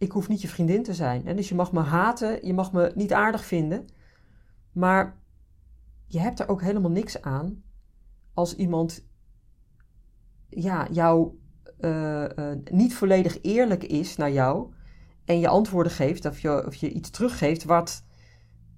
ik 0.03 0.11
hoef 0.11 0.27
niet 0.27 0.41
je 0.41 0.47
vriendin 0.47 0.83
te 0.83 0.93
zijn. 0.93 1.25
En 1.25 1.35
dus 1.35 1.49
je 1.49 1.55
mag 1.55 1.71
me 1.71 1.79
haten, 1.79 2.45
je 2.45 2.53
mag 2.53 2.71
me 2.71 2.91
niet 2.95 3.13
aardig 3.13 3.45
vinden. 3.45 3.85
Maar 4.71 5.17
je 6.05 6.19
hebt 6.19 6.39
er 6.39 6.47
ook 6.47 6.61
helemaal 6.61 6.91
niks 6.91 7.21
aan 7.21 7.63
als 8.33 8.55
iemand 8.55 9.05
ja, 10.49 10.87
jou 10.91 11.31
uh, 11.79 12.25
uh, 12.35 12.55
niet 12.71 12.95
volledig 12.95 13.41
eerlijk 13.41 13.83
is 13.83 14.15
naar 14.15 14.31
jou 14.31 14.73
en 15.25 15.39
je 15.39 15.47
antwoorden 15.47 15.91
geeft 15.91 16.25
of 16.25 16.39
je, 16.39 16.65
of 16.65 16.75
je 16.75 16.91
iets 16.91 17.09
teruggeeft 17.09 17.63
wat, 17.63 18.05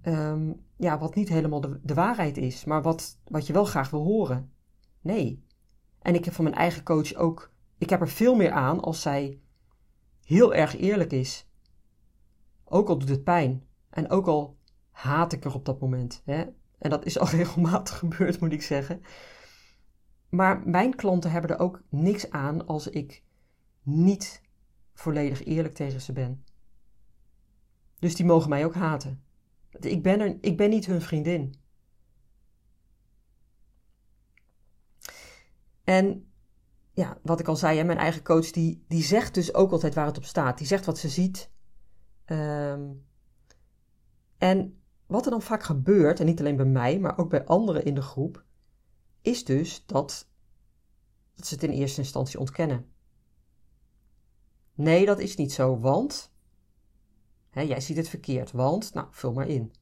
um, 0.03 0.61
ja, 0.77 0.97
wat 0.97 1.15
niet 1.15 1.29
helemaal 1.29 1.61
de, 1.61 1.79
de 1.83 1.93
waarheid 1.93 2.37
is, 2.37 2.65
maar 2.65 2.81
wat, 2.81 3.19
wat 3.27 3.47
je 3.47 3.53
wel 3.53 3.65
graag 3.65 3.89
wil 3.89 4.03
horen. 4.03 4.51
Nee. 5.01 5.43
En 6.01 6.15
ik 6.15 6.25
heb 6.25 6.33
van 6.33 6.43
mijn 6.43 6.55
eigen 6.55 6.83
coach 6.83 7.13
ook, 7.13 7.51
ik 7.77 7.89
heb 7.89 8.01
er 8.01 8.09
veel 8.09 8.35
meer 8.35 8.51
aan 8.51 8.79
als 8.79 9.01
zij 9.01 9.39
heel 10.25 10.53
erg 10.53 10.77
eerlijk 10.77 11.11
is. 11.11 11.47
Ook 12.63 12.89
al 12.89 12.97
doet 12.97 13.09
het 13.09 13.23
pijn. 13.23 13.63
En 13.89 14.09
ook 14.09 14.27
al 14.27 14.57
haat 14.91 15.33
ik 15.33 15.45
er 15.45 15.53
op 15.53 15.65
dat 15.65 15.79
moment. 15.79 16.21
Hè? 16.25 16.45
En 16.77 16.89
dat 16.89 17.05
is 17.05 17.19
al 17.19 17.27
regelmatig 17.39 17.97
gebeurd, 17.97 18.39
moet 18.39 18.51
ik 18.51 18.61
zeggen. 18.61 19.01
Maar 20.29 20.67
mijn 20.67 20.95
klanten 20.95 21.31
hebben 21.31 21.51
er 21.51 21.59
ook 21.59 21.83
niks 21.89 22.29
aan 22.29 22.65
als 22.65 22.87
ik 22.87 23.23
niet 23.83 24.41
volledig 24.93 25.43
eerlijk 25.43 25.73
tegen 25.73 26.01
ze 26.01 26.13
ben. 26.13 26.45
Dus 27.99 28.15
die 28.15 28.25
mogen 28.25 28.49
mij 28.49 28.65
ook 28.65 28.75
haten. 28.75 29.23
Ik 29.79 30.03
ben, 30.03 30.19
er, 30.19 30.37
ik 30.41 30.57
ben 30.57 30.69
niet 30.69 30.85
hun 30.85 31.01
vriendin. 31.01 31.55
En 35.83 36.33
ja, 36.95 37.17
wat 37.21 37.39
ik 37.39 37.47
al 37.47 37.55
zei, 37.55 37.83
mijn 37.83 37.97
eigen 37.97 38.23
coach, 38.23 38.51
die, 38.51 38.83
die 38.87 39.03
zegt 39.03 39.33
dus 39.33 39.53
ook 39.53 39.71
altijd 39.71 39.93
waar 39.93 40.05
het 40.05 40.17
op 40.17 40.25
staat. 40.25 40.57
Die 40.57 40.67
zegt 40.67 40.85
wat 40.85 40.97
ze 40.97 41.09
ziet. 41.09 41.49
Ehm, 42.25 42.91
en 44.37 44.81
wat 45.05 45.25
er 45.25 45.31
dan 45.31 45.41
vaak 45.41 45.63
gebeurt, 45.63 46.19
en 46.19 46.25
niet 46.25 46.39
alleen 46.39 46.55
bij 46.55 46.65
mij, 46.65 46.99
maar 46.99 47.17
ook 47.17 47.29
bij 47.29 47.45
anderen 47.45 47.85
in 47.85 47.95
de 47.95 48.01
groep, 48.01 48.43
is 49.21 49.45
dus 49.45 49.85
dat, 49.85 50.27
dat 51.33 51.47
ze 51.47 51.53
het 51.53 51.63
in 51.63 51.69
eerste 51.69 52.01
instantie 52.01 52.39
ontkennen. 52.39 52.85
Nee, 54.73 55.05
dat 55.05 55.19
is 55.19 55.35
niet 55.35 55.53
zo, 55.53 55.79
want 55.79 56.33
hè, 57.49 57.61
jij 57.61 57.81
ziet 57.81 57.97
het 57.97 58.09
verkeerd, 58.09 58.51
want, 58.51 58.93
nou, 58.93 59.07
vul 59.11 59.33
maar 59.33 59.47
in. 59.47 59.73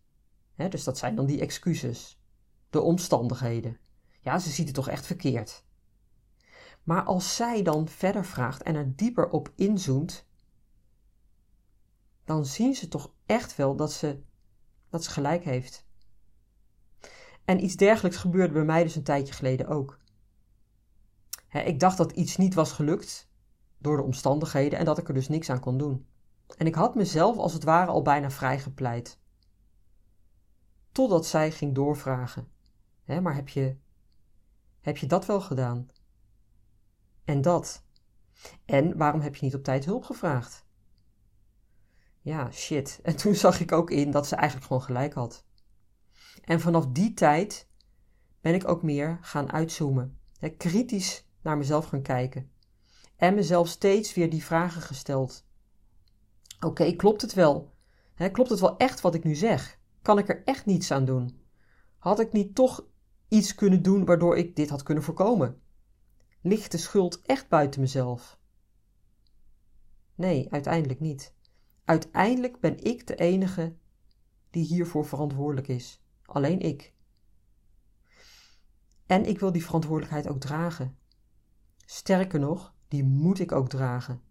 Hè, 0.54 0.68
dus 0.68 0.84
dat 0.84 0.98
zijn 0.98 1.16
dan 1.16 1.26
die 1.26 1.42
excuses, 1.42 2.22
de 2.70 2.82
omstandigheden. 2.82 3.78
Ja, 4.20 4.40
ze 4.40 4.50
ziet 4.50 4.66
het 4.66 4.76
toch 4.76 4.90
echt 4.90 5.06
verkeerd. 5.06 5.63
Maar 6.84 7.04
als 7.04 7.36
zij 7.36 7.62
dan 7.62 7.88
verder 7.88 8.26
vraagt 8.26 8.64
en 8.64 8.76
er 8.76 8.96
dieper 8.96 9.30
op 9.30 9.52
inzoomt, 9.56 10.26
dan 12.24 12.46
zien 12.46 12.76
ze 12.76 12.88
toch 12.88 13.14
echt 13.26 13.56
wel 13.56 13.76
dat 13.76 13.92
ze, 13.92 14.22
dat 14.90 15.04
ze 15.04 15.10
gelijk 15.10 15.44
heeft. 15.44 15.86
En 17.46 17.64
iets 17.64 17.76
dergelijks 17.76 18.18
gebeurde 18.18 18.54
bij 18.54 18.64
mij 18.64 18.84
dus 18.84 18.96
een 18.96 19.04
tijdje 19.04 19.34
geleden 19.34 19.68
ook. 19.68 20.00
ik 21.50 21.80
dacht 21.80 21.98
dat 21.98 22.12
iets 22.12 22.38
niet 22.38 22.54
was 22.54 22.72
gelukt 22.72 23.30
door 23.78 23.98
de 23.98 24.04
omstandigheden 24.04 24.80
en 24.80 24.86
dat 24.86 24.98
ik 24.98 25.08
er 25.08 25.14
dus 25.14 25.28
niks 25.28 25.50
aan 25.50 25.60
kon 25.60 25.78
doen. 25.78 26.08
En 26.58 26.68
ik 26.68 26.76
had 26.76 26.96
mezelf 26.96 27.38
als 27.38 27.54
het 27.54 27.64
ware 27.64 27.92
al 27.92 28.02
bijna 28.02 28.30
vrijgepleit. 28.30 29.20
Totdat 30.92 31.26
zij 31.26 31.52
ging 31.52 31.76
doorvragen. 31.76 32.48
maar 33.22 33.36
heb 33.36 33.50
je, 33.50 33.78
heb 34.82 34.98
je 34.98 35.08
dat 35.08 35.26
wel 35.26 35.42
gedaan? 35.42 35.88
En 37.26 37.42
dat. 37.42 37.84
En 38.66 38.98
waarom 38.98 39.22
heb 39.22 39.36
je 39.36 39.46
niet 39.46 39.56
op 39.56 39.64
tijd 39.64 39.86
hulp 39.86 40.04
gevraagd? 40.04 40.66
Ja, 42.22 42.52
shit. 42.52 43.00
En 43.04 43.16
toen 43.16 43.36
zag 43.36 43.60
ik 43.60 43.72
ook 43.72 43.92
in 43.92 44.12
dat 44.12 44.28
ze 44.28 44.36
eigenlijk 44.36 44.68
gewoon 44.68 44.84
gelijk 44.84 45.14
had. 45.14 45.46
En 46.42 46.60
vanaf 46.60 46.88
die 46.88 47.14
tijd 47.14 47.70
ben 48.42 48.54
ik 48.54 48.68
ook 48.68 48.84
meer 48.84 49.18
gaan 49.22 49.52
uitzoomen. 49.52 50.20
Kritisch 50.58 51.28
naar 51.42 51.58
mezelf 51.58 51.86
gaan 51.86 52.02
kijken. 52.02 52.52
En 53.16 53.36
mezelf 53.36 53.68
steeds 53.68 54.14
weer 54.14 54.30
die 54.30 54.44
vragen 54.44 54.82
gesteld. 54.82 55.46
Oké, 56.60 56.92
klopt 56.92 57.22
het 57.22 57.34
wel? 57.34 57.74
Klopt 58.32 58.50
het 58.50 58.60
wel 58.60 58.78
echt 58.78 59.02
wat 59.02 59.16
ik 59.16 59.24
nu 59.24 59.36
zeg? 59.36 59.80
Kan 60.02 60.18
ik 60.18 60.30
er 60.30 60.44
echt 60.44 60.66
niets 60.66 60.92
aan 60.92 61.06
doen? 61.06 61.42
Had 61.98 62.20
ik 62.20 62.32
niet 62.32 62.56
toch 62.56 62.86
iets 63.28 63.56
kunnen 63.56 63.82
doen 63.82 64.06
waardoor 64.06 64.38
ik 64.38 64.56
dit 64.56 64.70
had 64.70 64.84
kunnen 64.84 65.04
voorkomen? 65.04 65.62
Ligt 66.46 66.72
de 66.72 66.78
schuld 66.78 67.22
echt 67.22 67.48
buiten 67.50 67.82
mezelf? 67.82 68.40
Nee, 70.16 70.52
uiteindelijk 70.52 71.00
niet. 71.00 71.34
Uiteindelijk 71.86 72.60
ben 72.60 72.84
ik 72.84 73.08
de 73.08 73.16
enige 73.16 73.76
die 74.50 74.66
hiervoor 74.66 75.06
verantwoordelijk 75.06 75.68
is. 75.68 76.04
Alleen 76.26 76.60
ik. 76.60 76.94
En 79.06 79.26
ik 79.26 79.40
wil 79.40 79.52
die 79.52 79.66
verantwoordelijkheid 79.66 80.28
ook 80.28 80.40
dragen. 80.40 80.98
Sterker 81.86 82.40
nog, 82.40 82.76
die 82.88 83.04
moet 83.04 83.40
ik 83.40 83.52
ook 83.52 83.70
dragen. 83.70 84.22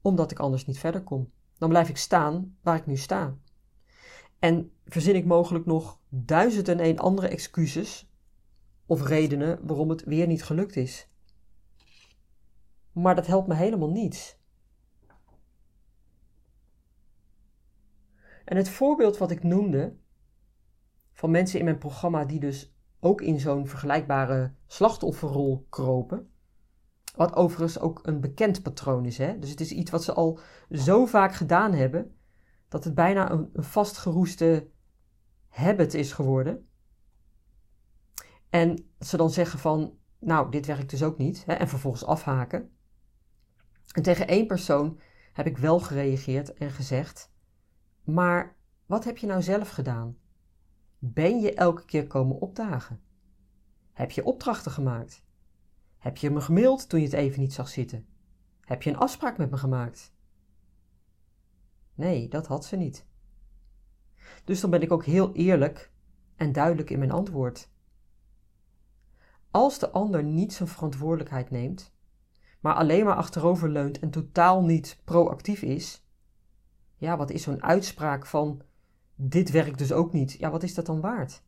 Omdat 0.00 0.30
ik 0.30 0.38
anders 0.38 0.66
niet 0.66 0.78
verder 0.78 1.02
kom. 1.02 1.30
Dan 1.58 1.68
blijf 1.68 1.88
ik 1.88 1.96
staan 1.96 2.56
waar 2.62 2.76
ik 2.76 2.86
nu 2.86 2.96
sta. 2.96 3.38
En 4.38 4.72
verzin 4.84 5.14
ik 5.14 5.24
mogelijk 5.24 5.66
nog 5.66 6.00
duizend 6.08 6.68
en 6.68 6.84
een 6.84 6.98
andere 6.98 7.28
excuses 7.28 8.08
of 8.88 9.06
redenen 9.06 9.66
waarom 9.66 9.88
het 9.88 10.04
weer 10.04 10.26
niet 10.26 10.44
gelukt 10.44 10.76
is. 10.76 11.08
Maar 12.92 13.14
dat 13.14 13.26
helpt 13.26 13.48
me 13.48 13.54
helemaal 13.54 13.90
niets. 13.90 14.38
En 18.44 18.56
het 18.56 18.68
voorbeeld 18.68 19.18
wat 19.18 19.30
ik 19.30 19.42
noemde, 19.42 19.96
van 21.12 21.30
mensen 21.30 21.58
in 21.58 21.64
mijn 21.64 21.78
programma 21.78 22.24
die 22.24 22.40
dus 22.40 22.74
ook 23.00 23.20
in 23.20 23.40
zo'n 23.40 23.66
vergelijkbare 23.66 24.54
slachtofferrol 24.66 25.66
kropen, 25.68 26.30
wat 27.16 27.36
overigens 27.36 27.78
ook 27.78 28.06
een 28.06 28.20
bekend 28.20 28.62
patroon 28.62 29.04
is. 29.04 29.18
Hè? 29.18 29.38
Dus 29.38 29.50
het 29.50 29.60
is 29.60 29.72
iets 29.72 29.90
wat 29.90 30.04
ze 30.04 30.12
al 30.12 30.38
zo 30.70 31.06
vaak 31.06 31.34
gedaan 31.34 31.72
hebben, 31.72 32.16
dat 32.68 32.84
het 32.84 32.94
bijna 32.94 33.30
een, 33.30 33.50
een 33.52 33.64
vastgeroeste 33.64 34.68
habit 35.48 35.94
is 35.94 36.12
geworden. 36.12 36.67
En 38.50 38.90
ze 39.00 39.16
dan 39.16 39.30
zeggen 39.30 39.58
van, 39.58 39.98
nou, 40.18 40.50
dit 40.50 40.66
werkt 40.66 40.90
dus 40.90 41.02
ook 41.02 41.18
niet, 41.18 41.44
hè, 41.44 41.52
en 41.52 41.68
vervolgens 41.68 42.04
afhaken. 42.04 42.70
En 43.92 44.02
tegen 44.02 44.28
één 44.28 44.46
persoon 44.46 45.00
heb 45.32 45.46
ik 45.46 45.58
wel 45.58 45.80
gereageerd 45.80 46.54
en 46.54 46.70
gezegd: 46.70 47.32
Maar 48.04 48.56
wat 48.86 49.04
heb 49.04 49.18
je 49.18 49.26
nou 49.26 49.42
zelf 49.42 49.68
gedaan? 49.68 50.16
Ben 50.98 51.40
je 51.40 51.54
elke 51.54 51.84
keer 51.84 52.06
komen 52.06 52.40
opdagen? 52.40 53.00
Heb 53.92 54.10
je 54.10 54.24
opdrachten 54.24 54.72
gemaakt? 54.72 55.24
Heb 55.98 56.16
je 56.16 56.30
me 56.30 56.40
gemaild 56.40 56.88
toen 56.88 57.00
je 57.00 57.06
het 57.06 57.14
even 57.14 57.40
niet 57.40 57.52
zag 57.52 57.68
zitten? 57.68 58.06
Heb 58.60 58.82
je 58.82 58.90
een 58.90 58.96
afspraak 58.96 59.38
met 59.38 59.50
me 59.50 59.56
gemaakt? 59.56 60.12
Nee, 61.94 62.28
dat 62.28 62.46
had 62.46 62.64
ze 62.64 62.76
niet. 62.76 63.06
Dus 64.44 64.60
dan 64.60 64.70
ben 64.70 64.82
ik 64.82 64.92
ook 64.92 65.04
heel 65.04 65.34
eerlijk 65.34 65.92
en 66.36 66.52
duidelijk 66.52 66.90
in 66.90 66.98
mijn 66.98 67.10
antwoord. 67.10 67.70
Als 69.50 69.78
de 69.78 69.90
ander 69.90 70.24
niet 70.24 70.52
zijn 70.52 70.68
verantwoordelijkheid 70.68 71.50
neemt, 71.50 71.92
maar 72.60 72.74
alleen 72.74 73.04
maar 73.04 73.16
achterover 73.16 73.68
leunt 73.68 73.98
en 73.98 74.10
totaal 74.10 74.64
niet 74.64 75.00
proactief 75.04 75.62
is, 75.62 76.06
ja, 76.96 77.16
wat 77.16 77.30
is 77.30 77.42
zo'n 77.42 77.62
uitspraak 77.62 78.26
van 78.26 78.62
dit 79.14 79.50
werkt 79.50 79.78
dus 79.78 79.92
ook 79.92 80.12
niet? 80.12 80.32
Ja, 80.32 80.50
wat 80.50 80.62
is 80.62 80.74
dat 80.74 80.86
dan 80.86 81.00
waard? 81.00 81.42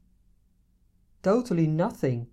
Totally 1.21 1.67
nothing. 1.67 2.29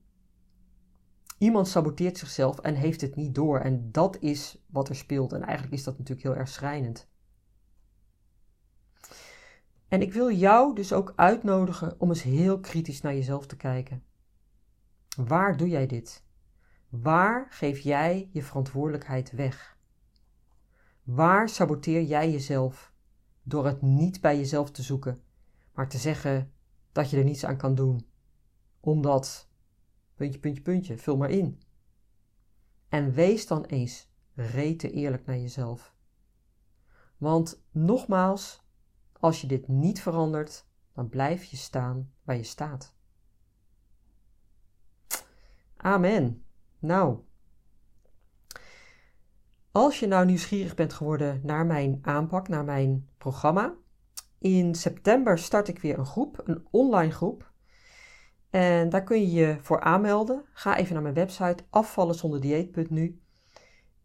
Iemand 1.37 1.67
saboteert 1.67 2.17
zichzelf 2.17 2.59
en 2.59 2.75
heeft 2.75 3.01
het 3.01 3.15
niet 3.15 3.35
door. 3.35 3.59
En 3.59 3.91
dat 3.91 4.17
is 4.19 4.63
wat 4.67 4.89
er 4.89 4.95
speelt. 4.95 5.33
En 5.33 5.41
eigenlijk 5.41 5.73
is 5.73 5.83
dat 5.83 5.97
natuurlijk 5.97 6.27
heel 6.27 6.35
erg 6.35 6.49
schrijnend. 6.49 7.09
En 9.87 10.01
ik 10.01 10.13
wil 10.13 10.31
jou 10.31 10.75
dus 10.75 10.93
ook 10.93 11.13
uitnodigen 11.15 11.99
om 11.99 12.09
eens 12.09 12.23
heel 12.23 12.59
kritisch 12.59 13.01
naar 13.01 13.13
jezelf 13.13 13.47
te 13.47 13.55
kijken. 13.55 14.03
Waar 15.17 15.57
doe 15.57 15.69
jij 15.69 15.87
dit? 15.87 16.23
Waar 16.89 17.47
geef 17.49 17.79
jij 17.79 18.29
je 18.31 18.43
verantwoordelijkheid 18.43 19.31
weg? 19.31 19.77
Waar 21.03 21.49
saboteer 21.49 22.01
jij 22.01 22.31
jezelf 22.31 22.93
door 23.43 23.65
het 23.65 23.81
niet 23.81 24.21
bij 24.21 24.37
jezelf 24.37 24.71
te 24.71 24.81
zoeken, 24.81 25.21
maar 25.73 25.89
te 25.89 25.97
zeggen 25.97 26.51
dat 26.91 27.09
je 27.09 27.17
er 27.17 27.23
niets 27.23 27.45
aan 27.45 27.57
kan 27.57 27.75
doen? 27.75 28.07
Omdat, 28.79 29.49
puntje, 30.15 30.39
puntje, 30.39 30.61
puntje, 30.61 30.97
vul 30.97 31.17
maar 31.17 31.29
in. 31.29 31.61
En 32.89 33.13
wees 33.13 33.47
dan 33.47 33.65
eens 33.65 34.11
rete 34.33 34.91
eerlijk 34.91 35.25
naar 35.25 35.37
jezelf. 35.37 35.95
Want 37.17 37.63
nogmaals, 37.71 38.63
als 39.19 39.41
je 39.41 39.47
dit 39.47 39.67
niet 39.67 40.01
verandert, 40.01 40.65
dan 40.93 41.09
blijf 41.09 41.43
je 41.43 41.57
staan 41.57 42.11
waar 42.23 42.35
je 42.37 42.43
staat. 42.43 42.96
Amen. 45.77 46.43
Nou, 46.79 47.19
als 49.71 49.99
je 49.99 50.07
nou 50.07 50.25
nieuwsgierig 50.25 50.75
bent 50.75 50.93
geworden 50.93 51.41
naar 51.43 51.65
mijn 51.65 51.99
aanpak, 52.01 52.47
naar 52.47 52.63
mijn 52.63 53.09
programma. 53.17 53.73
In 54.39 54.75
september 54.75 55.37
start 55.37 55.67
ik 55.67 55.79
weer 55.79 55.99
een 55.99 56.05
groep, 56.05 56.41
een 56.43 56.67
online 56.71 57.11
groep. 57.11 57.51
En 58.49 58.89
daar 58.89 59.03
kun 59.03 59.21
je 59.21 59.31
je 59.31 59.57
voor 59.61 59.81
aanmelden. 59.81 60.43
Ga 60.53 60.77
even 60.77 60.93
naar 60.93 61.01
mijn 61.03 61.13
website 61.13 61.63
afvallenzonderdieet.nu. 61.69 63.21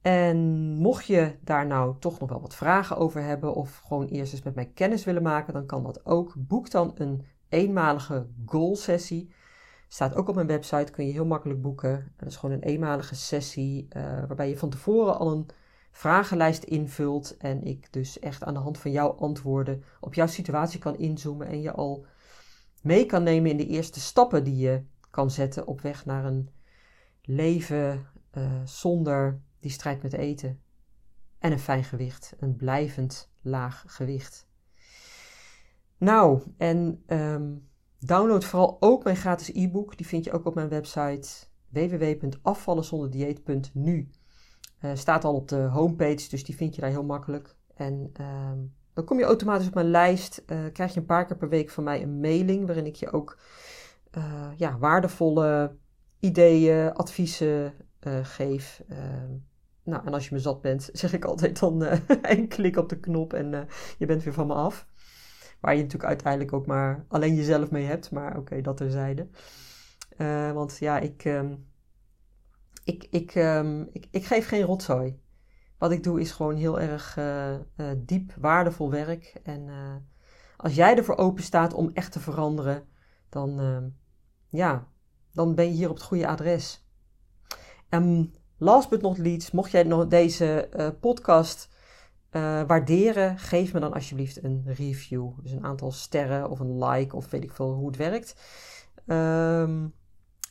En 0.02 0.38
mocht 0.76 1.06
je 1.06 1.38
daar 1.40 1.66
nou 1.66 1.96
toch 1.98 2.20
nog 2.20 2.28
wel 2.28 2.40
wat 2.40 2.54
vragen 2.54 2.96
over 2.96 3.22
hebben 3.22 3.54
of 3.54 3.78
gewoon 3.78 4.06
eerst 4.06 4.32
eens 4.32 4.42
met 4.42 4.54
mij 4.54 4.70
kennis 4.74 5.04
willen 5.04 5.22
maken, 5.22 5.52
dan 5.52 5.66
kan 5.66 5.82
dat 5.82 6.06
ook. 6.06 6.35
Boek 6.38 6.70
dan 6.70 6.92
een 6.94 7.24
eenmalige 7.48 8.26
goal 8.46 8.76
sessie. 8.76 9.32
Staat 9.92 10.14
ook 10.14 10.28
op 10.28 10.35
mijn 10.35 10.46
website, 10.46 10.92
kun 10.92 11.07
je 11.07 11.12
heel 11.12 11.26
makkelijk 11.26 11.62
boeken. 11.62 12.12
Dat 12.16 12.28
is 12.28 12.37
gewoon 12.37 12.55
een 12.55 12.62
eenmalige 12.62 13.14
sessie 13.14 13.88
uh, 13.96 14.02
waarbij 14.02 14.48
je 14.48 14.59
van 14.59 14.70
tevoren 14.70 15.18
al 15.18 15.33
een 15.33 15.46
vragenlijst 15.90 16.62
invult 16.62 17.37
en 17.37 17.62
ik 17.62 17.92
dus 17.92 18.18
echt 18.18 18.42
aan 18.44 18.55
de 18.55 18.61
hand 18.61 18.78
van 18.78 18.90
jouw 18.90 19.11
antwoorden 19.11 19.85
op 20.00 20.14
jouw 20.14 20.26
situatie 20.26 20.78
kan 20.78 20.98
inzoomen 20.98 21.46
en 21.46 21.61
je 21.61 21.72
al 21.72 22.07
mee 22.83 23.07
kan 23.07 23.22
nemen 23.22 23.50
in 23.50 23.57
de 23.57 23.66
eerste 23.66 24.00
stappen 24.00 24.44
die 24.44 24.57
je 24.57 24.83
kan 25.11 25.31
zetten 25.31 25.66
op 25.66 25.81
weg 25.81 26.05
naar 26.05 26.24
een 26.24 26.50
leven 27.22 28.07
uh, 28.33 28.61
zonder 28.64 29.40
die 29.61 29.70
strijd 29.70 30.02
met 30.02 30.12
eten. 30.12 30.61
en 31.38 31.52
een 31.52 31.59
fijn 31.59 31.85
gewicht, 31.85 32.35
een 32.38 32.57
blijvend 32.57 33.33
laag 33.40 33.85
gewicht. 33.87 34.46
Nou, 35.96 36.42
en 36.57 37.02
ehm, 37.07 37.52
download 38.04 38.44
vooral 38.44 38.76
ook 38.80 39.04
mijn 39.04 39.16
gratis 39.16 39.54
e-book. 39.54 39.96
Die 39.96 40.06
vind 40.06 40.24
je 40.24 40.32
ook 40.32 40.46
op 40.46 40.54
mijn 40.54 40.68
website 40.68 41.28
www.afvallenzonderdieet.nu. 41.68 44.10
Uh, 44.80 44.90
staat 44.94 45.24
al 45.24 45.34
op 45.34 45.48
de 45.48 45.56
homepage, 45.56 46.28
dus 46.28 46.44
die 46.44 46.56
vind 46.56 46.74
je 46.74 46.80
daar 46.80 46.90
heel 46.90 47.04
makkelijk. 47.04 47.56
En 47.74 48.10
ehm, 48.12 48.58
dan 48.92 49.04
kom 49.04 49.18
je 49.18 49.24
automatisch 49.24 49.66
op 49.66 49.74
mijn 49.74 49.90
lijst. 49.90 50.42
Uh, 50.46 50.58
krijg 50.72 50.94
je 50.94 51.00
een 51.00 51.06
paar 51.06 51.26
keer 51.26 51.36
per 51.36 51.48
week 51.48 51.70
van 51.70 51.84
mij 51.84 52.02
een 52.02 52.20
mailing 52.20 52.66
waarin 52.66 52.86
ik 52.86 52.96
je 52.96 53.12
ook 53.12 53.38
uh, 54.18 54.50
ja, 54.56 54.78
waardevolle 54.78 55.76
ideeën, 56.20 56.92
adviezen 56.92 57.74
geef. 58.22 58.82
Ehm, 58.88 59.30
nou, 59.84 60.06
en 60.06 60.14
als 60.14 60.28
je 60.28 60.34
me 60.34 60.40
zat 60.40 60.60
bent, 60.60 60.90
zeg 60.92 61.12
ik 61.12 61.24
altijd 61.24 61.60
dan 61.60 61.82
een 62.22 62.48
klik 62.48 62.76
op 62.76 62.88
de 62.88 63.00
knop 63.00 63.32
en 63.32 63.68
je 63.98 64.06
bent 64.06 64.22
weer 64.22 64.34
van 64.34 64.46
me 64.46 64.54
af. 64.54 64.86
Waar 65.62 65.75
je 65.75 65.83
natuurlijk 65.83 66.09
uiteindelijk 66.09 66.53
ook 66.53 66.66
maar 66.66 67.05
alleen 67.09 67.35
jezelf 67.35 67.70
mee 67.70 67.85
hebt. 67.85 68.11
Maar 68.11 68.37
oké, 68.37 68.61
dat 68.61 68.77
terzijde. 68.77 69.29
Uh, 70.18 70.53
want 70.53 70.77
ja, 70.79 70.98
ik, 70.98 71.25
um, 71.25 71.66
ik, 72.85 73.07
ik, 73.11 73.35
um, 73.35 73.88
ik, 73.92 74.07
ik, 74.11 74.25
geef 74.25 74.48
geen 74.48 74.62
rotzooi. 74.62 75.20
Wat 75.79 75.90
ik 75.90 76.03
doe 76.03 76.20
is 76.20 76.31
gewoon 76.31 76.57
heel 76.57 76.81
erg 76.81 77.16
uh, 77.16 77.53
uh, 77.53 77.90
diep, 77.98 78.35
waardevol 78.38 78.90
werk. 78.90 79.40
En 79.42 79.70
als 80.57 80.75
jij 80.75 80.96
ervoor 80.96 81.16
open 81.16 81.42
staat 81.42 81.75
om 81.75 81.90
echt 81.92 82.12
te 82.12 82.20
veranderen, 82.20 82.85
dan, 83.29 83.61
ehm, 83.61 83.88
ja, 84.48 84.88
dan 85.33 85.55
ben 85.55 85.64
je 85.64 85.72
hier 85.72 85.88
op 85.88 85.94
het 85.94 86.05
goede 86.05 86.27
adres. 86.27 86.87
En 87.88 88.35
last 88.59 88.88
but 88.88 89.03
not 89.03 89.18
least, 89.18 89.53
mocht 89.53 89.70
jij 89.70 89.83
nog 89.83 90.07
deze 90.07 90.68
podcast 91.01 91.71
uh, 92.33 92.62
waarderen, 92.66 93.38
geef 93.38 93.73
me 93.73 93.81
dan 93.81 93.92
alsjeblieft 93.92 94.45
een 94.45 94.62
review. 94.66 95.31
Dus 95.42 95.53
een 95.53 95.64
aantal 95.64 95.90
sterren 95.90 96.51
of 96.51 96.61
een 96.61 96.85
like 96.85 97.16
of 97.16 97.31
weet 97.31 97.42
ik 97.42 97.53
veel 97.53 97.73
hoe 97.73 97.87
het 97.87 97.97
werkt. 97.97 98.37
Um, 99.07 99.95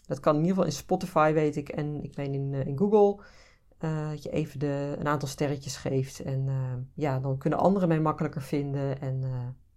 dat 0.08 0.20
kan 0.20 0.34
in 0.34 0.40
ieder 0.40 0.56
geval 0.56 0.70
in 0.70 0.78
Spotify, 0.78 1.34
weet 1.34 1.56
ik, 1.56 1.70
en 1.70 2.04
ik 2.04 2.16
meen 2.16 2.34
in, 2.34 2.54
uh, 2.54 2.66
in 2.66 2.78
Google. 2.78 3.24
Uh, 3.80 4.10
dat 4.10 4.24
je 4.24 4.30
even 4.30 4.60
de, 4.60 4.96
een 5.00 5.08
aantal 5.08 5.28
sterretjes 5.28 5.78
geeft. 5.78 6.20
En 6.20 6.50
ja, 6.94 7.20
dan 7.20 7.38
kunnen 7.38 7.60
anderen 7.60 7.88
mij 7.88 8.00
makkelijker 8.00 8.42
vinden. 8.42 9.02
En 9.02 9.22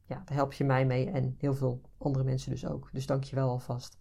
ja, 0.06 0.22
daar 0.24 0.36
help 0.36 0.52
je 0.52 0.64
mij 0.64 0.86
mee 0.86 1.10
en 1.10 1.34
heel 1.38 1.54
veel 1.54 1.80
andere 1.98 2.24
mensen 2.24 2.50
dus 2.50 2.66
ook. 2.66 2.88
Dus 2.92 3.06
dank 3.06 3.24
je 3.24 3.36
wel 3.36 3.48
alvast. 3.48 3.98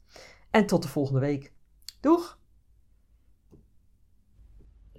En 0.52 0.66
tot 0.66 0.82
de 0.82 0.88
volgende 0.88 1.20
week. 1.20 1.54
Doeg! 2.00 2.42